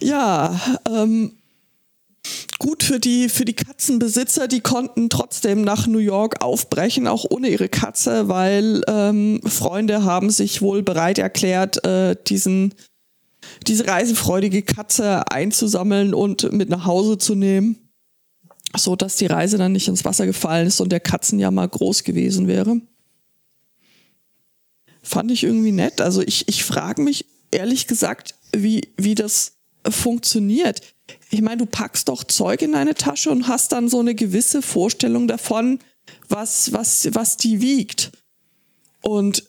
[0.00, 0.60] ja,
[0.90, 1.38] ähm,
[2.58, 7.50] gut für die, für die Katzenbesitzer, die konnten trotzdem nach New York aufbrechen, auch ohne
[7.50, 12.74] ihre Katze, weil ähm, Freunde haben sich wohl bereit erklärt, äh, diesen,
[13.68, 17.76] diese reisefreudige Katze einzusammeln und mit nach Hause zu nehmen,
[18.76, 22.48] so dass die Reise dann nicht ins Wasser gefallen ist und der Katzenjammer groß gewesen
[22.48, 22.80] wäre
[25.08, 26.00] fand ich irgendwie nett.
[26.00, 29.54] Also ich, ich frage mich ehrlich gesagt, wie, wie das
[29.88, 30.82] funktioniert.
[31.30, 34.60] Ich meine, du packst doch Zeug in deine Tasche und hast dann so eine gewisse
[34.60, 35.78] Vorstellung davon,
[36.28, 38.12] was, was, was die wiegt.
[39.00, 39.44] Und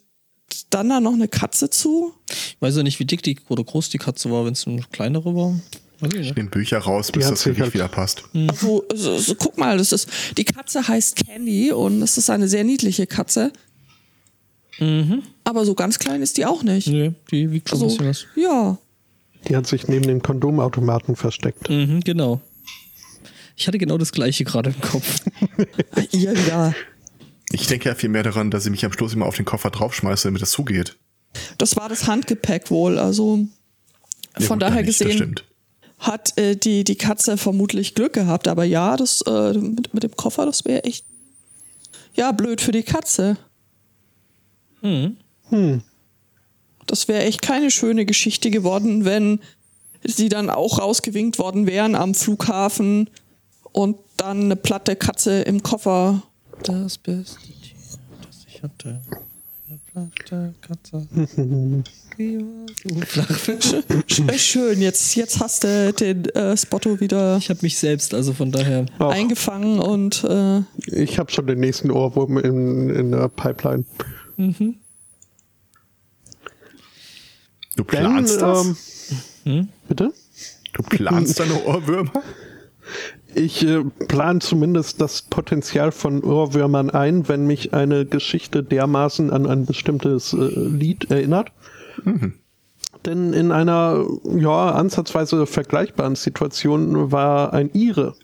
[0.70, 2.14] dann da noch eine Katze zu?
[2.28, 4.82] Ich weiß ja nicht, wie dick die oder groß die Katze war, wenn es eine
[4.90, 5.60] kleinere war.
[6.02, 8.24] Ich nehme Bücher raus, bis das Gewicht halt wieder passt.
[8.48, 10.08] Also, also, also, guck mal, das ist,
[10.38, 13.52] die Katze heißt Candy und das ist eine sehr niedliche Katze.
[14.78, 15.22] Mhm.
[15.50, 16.86] Aber so ganz klein ist die auch nicht.
[16.86, 18.40] Nee, die wiegt schon also, ein bisschen was.
[18.40, 18.78] Ja.
[19.48, 21.68] Die hat sich neben den Kondomautomaten versteckt.
[21.68, 22.40] Mhm, genau.
[23.56, 25.24] Ich hatte genau das gleiche gerade im Kopf.
[26.12, 26.72] Ihr wieder.
[27.50, 29.70] Ich denke ja viel mehr daran, dass ich mich am Schluss immer auf den Koffer
[29.70, 30.96] draufschmeiße, damit das zugeht.
[31.58, 32.96] Das war das Handgepäck wohl.
[32.96, 33.44] Also
[34.38, 35.34] ja, von gut, daher nicht, gesehen
[35.98, 38.46] hat äh, die, die Katze vermutlich Glück gehabt.
[38.46, 41.04] Aber ja, das äh, mit, mit dem Koffer, das wäre echt
[42.14, 43.36] ja blöd für die Katze.
[44.80, 45.16] Hm.
[45.50, 45.82] Hm.
[46.86, 49.40] Das wäre echt keine schöne Geschichte geworden, wenn
[50.02, 53.10] sie dann auch rausgewinkt worden wären am Flughafen
[53.72, 56.22] und dann eine platte Katze im Koffer.
[56.62, 57.76] Das beste Tier,
[58.26, 59.00] das ich hatte.
[59.68, 61.06] Eine platte Katze.
[64.08, 67.36] so Schön, jetzt, jetzt hast du den äh, Spotto wieder.
[67.38, 68.86] Ich habe mich selbst, also von daher.
[68.98, 69.10] Auch.
[69.10, 70.24] Eingefangen und.
[70.24, 73.84] Äh, ich habe schon den nächsten Ohrwurm in, in der Pipeline.
[74.36, 74.79] Mhm.
[77.80, 79.10] Du planst Denn, das?
[79.44, 79.68] Ähm, hm?
[79.88, 80.12] Bitte?
[80.74, 82.12] Du planst deine Ohrwürmer?
[83.34, 89.46] Ich äh, plane zumindest das Potenzial von Ohrwürmern ein, wenn mich eine Geschichte dermaßen an
[89.46, 91.52] ein bestimmtes äh, Lied erinnert.
[92.04, 92.34] Mhm.
[93.06, 94.04] Denn in einer
[94.36, 98.14] ja ansatzweise vergleichbaren Situation war ein Ire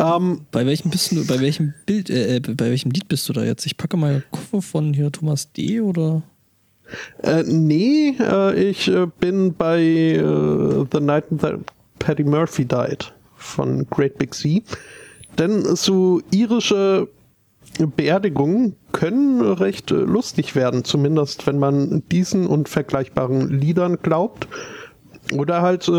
[0.00, 3.32] ähm, bei welchem bist du, bei welchem Bild, äh, äh, bei welchem Lied bist du
[3.32, 3.66] da jetzt?
[3.66, 5.80] Ich packe mal Koffer von hier Thomas D.
[5.80, 6.22] oder?
[7.22, 11.60] Äh, nee, äh, ich äh, bin bei äh, The Night That
[11.98, 14.60] Patty Murphy Died von Great Big Sea.
[15.38, 17.08] Denn so irische
[17.78, 24.48] Beerdigungen können recht lustig werden, zumindest wenn man diesen und vergleichbaren Liedern glaubt.
[25.32, 25.90] Oder halt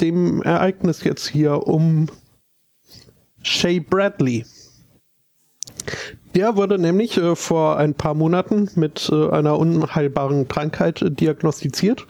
[0.00, 2.06] dem Ereignis jetzt hier um
[3.42, 4.44] Shay Bradley.
[6.34, 12.06] Der wurde nämlich äh, vor ein paar Monaten mit äh, einer unheilbaren Krankheit äh, diagnostiziert,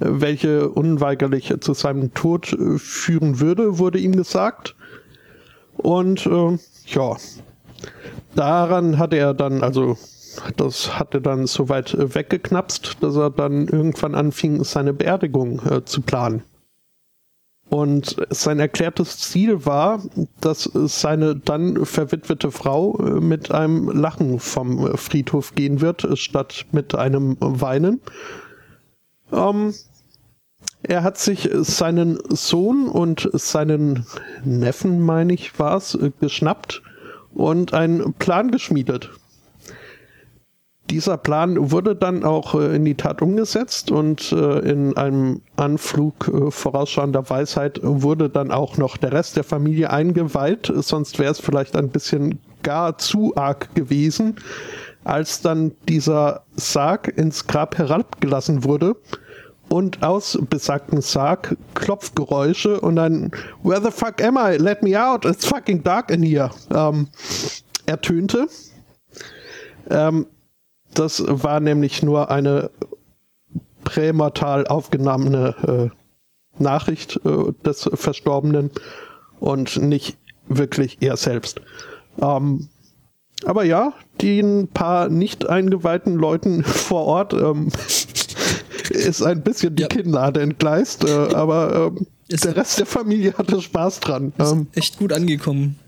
[0.00, 4.76] äh, welche unweigerlich zu seinem Tod äh, führen würde, wurde ihm gesagt.
[5.76, 7.16] Und äh, ja,
[8.36, 9.98] daran hat er dann, also
[10.56, 16.42] das hatte dann soweit weggeknapst, dass er dann irgendwann anfing, seine Beerdigung zu planen.
[17.68, 20.00] Und sein erklärtes Ziel war,
[20.40, 26.94] dass seine dann verwitwete Frau äh, mit einem Lachen vom Friedhof gehen wird, statt mit
[26.94, 28.00] einem Weinen.
[29.32, 29.74] Ähm,
[30.84, 34.06] er hat sich seinen Sohn und seinen
[34.44, 36.82] Neffen, meine ich, war es, geschnappt
[37.34, 39.10] und einen Plan geschmiedet
[40.90, 46.28] dieser Plan wurde dann auch äh, in die Tat umgesetzt und äh, in einem Anflug
[46.28, 51.40] äh, vorausschauender Weisheit wurde dann auch noch der Rest der Familie eingeweiht, sonst wäre es
[51.40, 54.36] vielleicht ein bisschen gar zu arg gewesen,
[55.04, 58.96] als dann dieser Sarg ins Grab herabgelassen wurde
[59.68, 63.30] und aus besagten Sarg Klopfgeräusche und dann
[63.62, 64.56] Where the fuck am I?
[64.56, 66.50] Let me out, it's fucking dark in here.
[66.74, 67.08] Ähm,
[67.86, 68.48] ertönte.
[69.88, 70.26] Ähm,
[70.98, 72.70] das war nämlich nur eine
[73.84, 78.70] prämortal aufgenommene äh, Nachricht äh, des Verstorbenen
[79.38, 80.16] und nicht
[80.48, 81.60] wirklich er selbst.
[82.20, 82.68] Ähm,
[83.44, 83.92] aber ja,
[84.22, 87.68] den paar nicht eingeweihten Leuten vor Ort ähm,
[88.90, 89.88] ist ein bisschen die Ja.
[89.88, 94.32] Kinnlade entgleist, äh, aber ähm, der Rest der Familie hatte Spaß dran.
[94.38, 95.78] Ist Ähm, echt gut angekommen.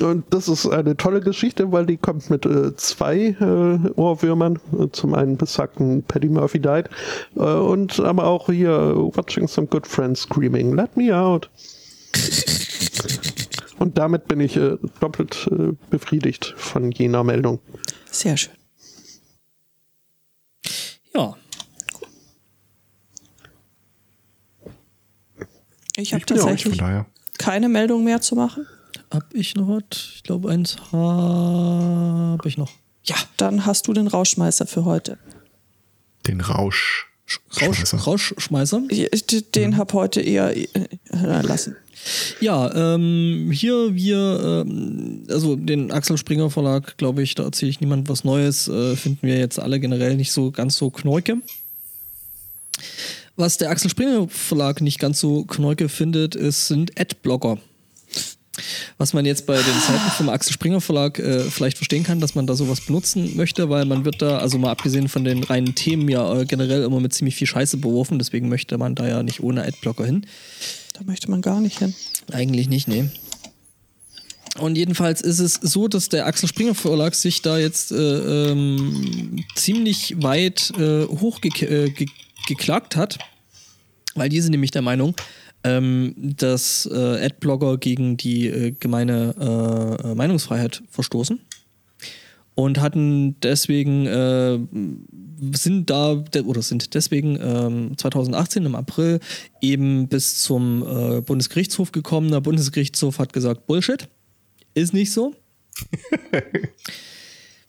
[0.00, 4.58] Und das ist eine tolle Geschichte, weil die kommt mit äh, zwei äh, Ohrwürmern.
[4.78, 6.88] Äh, Zum einen besagten Paddy Murphy died
[7.36, 8.72] äh, und aber auch hier
[9.14, 11.50] Watching Some Good Friends Screaming, Let Me Out.
[13.78, 17.60] Und damit bin ich äh, doppelt äh, befriedigt von jener Meldung.
[18.10, 18.54] Sehr schön.
[21.14, 21.36] Ja.
[25.96, 27.04] Ich habe Ich tatsächlich daher.
[27.38, 28.66] keine Meldung mehr zu machen.
[29.16, 29.82] Hab ich noch was?
[30.16, 32.70] Ich glaube, eins habe ich noch.
[33.04, 35.18] Ja, dann hast du den Rauschmeißer für heute.
[36.26, 37.06] Den Rausch.
[37.60, 37.98] Rausch, Schmeißer.
[37.98, 38.82] Rauschschmeißer.
[38.90, 40.66] Ich- Den hab heute eher äh,
[41.12, 41.76] lassen.
[42.40, 47.80] Ja, ähm, hier wir, ähm, also den Axel Springer Verlag, glaube ich, da erzähle ich
[47.80, 51.38] niemand was Neues, äh, finden wir jetzt alle generell nicht so ganz so knorke.
[53.34, 57.58] Was der Axel Springer Verlag nicht ganz so knorke findet, ist, sind Adblocker.
[58.98, 62.34] Was man jetzt bei den Seiten vom Axel Springer Verlag äh, vielleicht verstehen kann, dass
[62.34, 65.74] man da sowas benutzen möchte, weil man wird da, also mal abgesehen von den reinen
[65.74, 69.22] Themen, ja äh, generell immer mit ziemlich viel Scheiße beworfen, deswegen möchte man da ja
[69.22, 70.26] nicht ohne Adblocker hin.
[70.94, 71.94] Da möchte man gar nicht hin.
[72.32, 73.10] Eigentlich nicht, nee.
[74.58, 79.44] Und jedenfalls ist es so, dass der Axel Springer Verlag sich da jetzt äh, ähm,
[79.54, 83.18] ziemlich weit äh, hochgeklagt äh, ge hat,
[84.14, 85.14] weil die sind nämlich der Meinung,
[85.66, 91.40] ähm, dass äh, Adblogger gegen die äh, gemeine äh, Meinungsfreiheit verstoßen
[92.54, 94.58] und hatten deswegen äh,
[95.52, 99.18] sind da de- oder sind deswegen ähm, 2018 im April
[99.60, 102.30] eben bis zum äh, Bundesgerichtshof gekommen.
[102.30, 104.08] Der Bundesgerichtshof hat gesagt, Bullshit,
[104.74, 105.34] ist nicht so.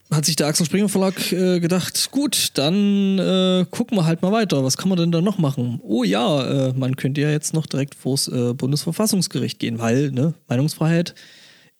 [0.10, 4.32] Hat sich der Axel Springer Verlag äh, gedacht, gut, dann äh, gucken wir halt mal
[4.32, 4.64] weiter.
[4.64, 5.82] Was kann man denn da noch machen?
[5.84, 10.34] Oh ja, äh, man könnte ja jetzt noch direkt vors äh, Bundesverfassungsgericht gehen, weil ne,
[10.48, 11.14] Meinungsfreiheit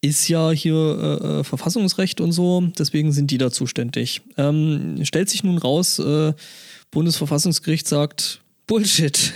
[0.02, 4.22] ist ja hier äh, äh, Verfassungsrecht und so, deswegen sind die da zuständig.
[4.38, 6.02] Ähm, stellt sich nun raus,
[6.92, 9.34] Bundesverfassungsgericht sagt Bullshit.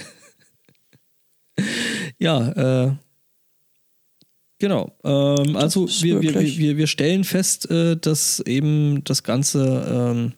[2.19, 2.91] ja, äh,
[4.61, 4.93] genau.
[5.03, 10.33] Ähm, also wir, wir, wir, wir stellen fest, äh, dass eben das ganze ähm,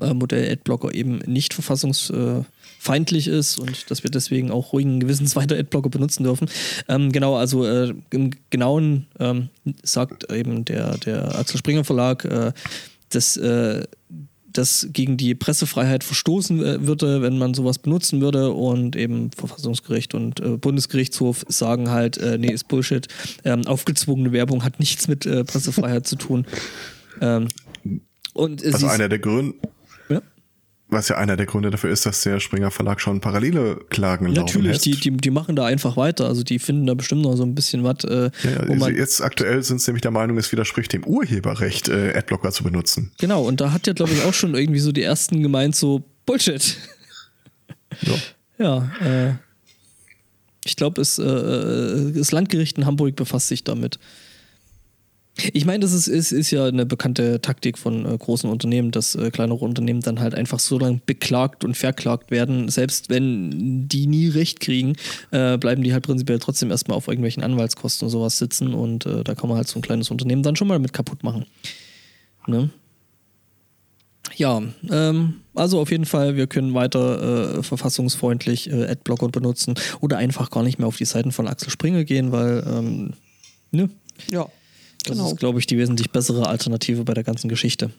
[0.00, 5.56] äh, Modell Adblocker eben nicht verfassungsfeindlich ist und dass wir deswegen auch ruhigen Gewissens weiter
[5.56, 6.48] Adblocker benutzen dürfen.
[6.88, 9.48] Ähm, genau, also äh, im Genauen ähm,
[9.82, 12.52] sagt eben der, der Axel Springer Verlag, äh,
[13.08, 13.82] dass äh,
[14.52, 20.14] das gegen die Pressefreiheit verstoßen äh, würde, wenn man sowas benutzen würde und eben Verfassungsgericht
[20.14, 23.08] und äh, Bundesgerichtshof sagen halt, äh, nee, ist Bullshit.
[23.44, 26.46] Ähm, aufgezwungene Werbung hat nichts mit äh, Pressefreiheit zu tun.
[27.20, 27.48] Ähm,
[28.32, 29.54] und Also einer der Gründe?
[30.92, 34.40] Was ja einer der Gründe dafür ist, dass der Springer Verlag schon parallele Klagen laufen
[34.40, 36.26] Natürlich, die, die, die machen da einfach weiter.
[36.26, 39.22] Also die finden da bestimmt noch so ein bisschen was, äh, ja, ja, also jetzt
[39.22, 43.10] aktuell sind sie nämlich der Meinung, es widerspricht dem Urheberrecht, äh, Adblocker zu benutzen.
[43.18, 46.02] Genau, und da hat ja, glaube ich, auch schon irgendwie so die ersten gemeint, so
[46.26, 46.76] Bullshit.
[48.02, 48.14] Ja.
[48.58, 49.34] Ja, äh,
[50.64, 53.98] ich glaube, es, äh, äh, das Landgericht in Hamburg befasst sich damit.
[55.34, 59.14] Ich meine, das ist, ist, ist ja eine bekannte Taktik von äh, großen Unternehmen, dass
[59.14, 62.68] äh, kleinere Unternehmen dann halt einfach so lange beklagt und verklagt werden.
[62.68, 64.94] Selbst wenn die nie recht kriegen,
[65.30, 69.24] äh, bleiben die halt prinzipiell trotzdem erstmal auf irgendwelchen Anwaltskosten und sowas sitzen und äh,
[69.24, 71.46] da kann man halt so ein kleines Unternehmen dann schon mal mit kaputt machen.
[72.46, 72.68] Ne?
[74.36, 80.18] Ja, ähm, also auf jeden Fall, wir können weiter äh, verfassungsfreundlich äh, Adblocker benutzen oder
[80.18, 83.12] einfach gar nicht mehr auf die Seiten von Axel Springer gehen, weil, ähm,
[83.70, 83.90] ne?
[84.30, 84.46] Ja,
[85.04, 85.30] Das genau.
[85.32, 87.90] ist, glaube ich, die wesentlich bessere Alternative bei der ganzen Geschichte.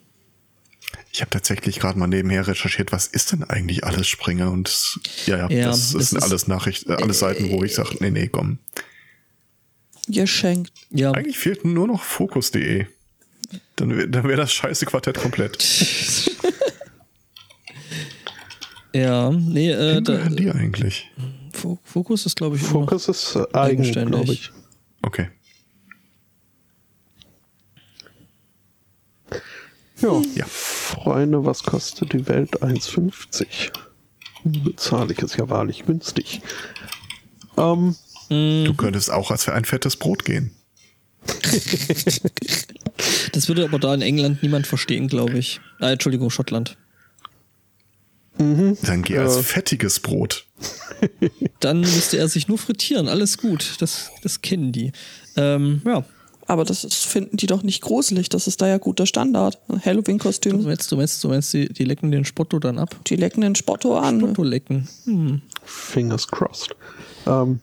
[1.12, 4.51] Ich habe tatsächlich gerade mal nebenher recherchiert, was ist denn eigentlich alles Springer?
[4.51, 7.97] Und ja, ja, Ja, das, sind ist- alles Nachrichten, äh, alles Seiten, wo ich sage,
[7.99, 8.60] nee, nee, komm.
[10.08, 10.72] Geschenkt.
[10.91, 12.88] Ja, Eigentlich fehlt nur noch Fokus.de.
[13.76, 15.58] Dann wäre dann wär das scheiße Quartett komplett.
[18.93, 21.10] ja, nee, äh, da, gehören die eigentlich?
[21.51, 24.12] Fo- Fokus ist, glaube ich, Fokus ist äh, eigen, eigenständig.
[24.14, 24.51] glaube ich.
[25.01, 25.30] Okay.
[30.04, 30.22] Ja.
[30.36, 30.45] Ja.
[30.47, 32.62] Freunde, was kostet die Welt?
[32.62, 33.72] 1,50.
[34.43, 36.41] Bezahle ich es ja wahrlich günstig.
[37.58, 37.95] Ähm,
[38.30, 40.51] Du könntest auch als für ein fettes Brot gehen.
[43.32, 45.60] Das würde aber da in England niemand verstehen, glaube ich.
[45.80, 46.78] Ah, Entschuldigung, Schottland.
[48.38, 50.45] Dann geh als fettiges Brot.
[51.60, 53.08] Dann müsste er sich nur frittieren.
[53.08, 53.76] Alles gut.
[53.80, 54.91] Das, das kennen die.
[55.36, 56.06] Ähm, ja.
[56.48, 58.28] Aber das ist, finden die doch nicht gruselig.
[58.30, 59.60] Das ist da ja guter Standard.
[59.70, 60.64] Ein Du Halloween-Kostüm.
[60.64, 62.96] meinst, du meinst, du meinst die, die lecken den Spotto dann ab?
[63.08, 64.20] Die lecken den Spotto an.
[64.20, 64.88] Spotto lecken.
[65.06, 65.41] Hm.
[65.64, 66.76] fingers crossed.
[67.26, 67.60] Ähm,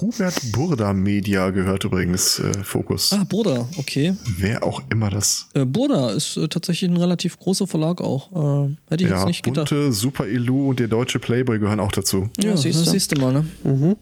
[0.00, 3.12] Hubert Burda Media gehört übrigens äh, Fokus.
[3.12, 4.14] Ah, Burda, okay.
[4.36, 5.46] Wer auch immer das.
[5.54, 8.66] Äh, Burda ist äh, tatsächlich ein relativ großer Verlag auch.
[8.66, 9.70] Äh, hätte ich Ja, jetzt nicht gedacht.
[9.70, 12.28] Bunte, Super Illu und der deutsche Playboy gehören auch dazu.
[12.38, 12.90] Ja, Ja, siehst du.
[12.90, 13.96] siehst du mal, ne?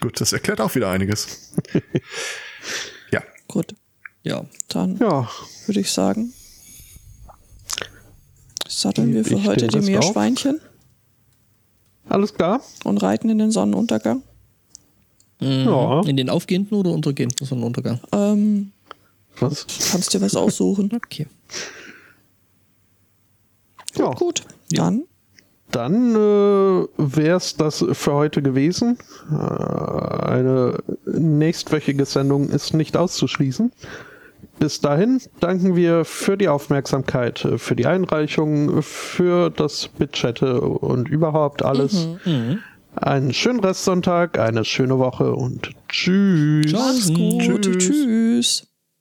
[0.00, 1.52] Gut, das erklärt auch wieder einiges.
[3.48, 3.74] Gut,
[4.22, 4.44] Ja.
[4.68, 5.28] dann ja,
[5.66, 6.32] würde ich sagen,
[8.68, 9.84] satteln wir für Ich heute die Rest auf.
[9.86, 10.60] Meerschweinchen
[12.08, 12.60] alles klar.
[12.84, 14.22] und reiten in den Sonnenuntergang.
[15.40, 18.00] Ja, In den aufgehenden oder untergehenden Sonnenuntergang?
[18.12, 18.72] Ähm,
[19.38, 19.66] was?
[19.92, 20.90] kannst dir was aussuchen.
[20.94, 21.26] Okay.
[23.96, 25.04] Ja, Gut, dann
[25.70, 28.98] dann äh, wäre es das für heute gewesen.
[29.30, 33.72] Äh, eine nächstwöchige Sendung ist nicht auszuschließen.
[34.58, 41.64] Bis dahin danken wir für die Aufmerksamkeit, für die Einreichung, für das Bitchatte und überhaupt
[41.64, 42.08] alles.
[42.96, 46.72] Einen schönen Restsonntag, eine schöne Woche und tschüss.
[46.72, 47.62] Mach's gut.
[47.62, 47.78] Tschüss.
[47.78, 48.67] Tschüss.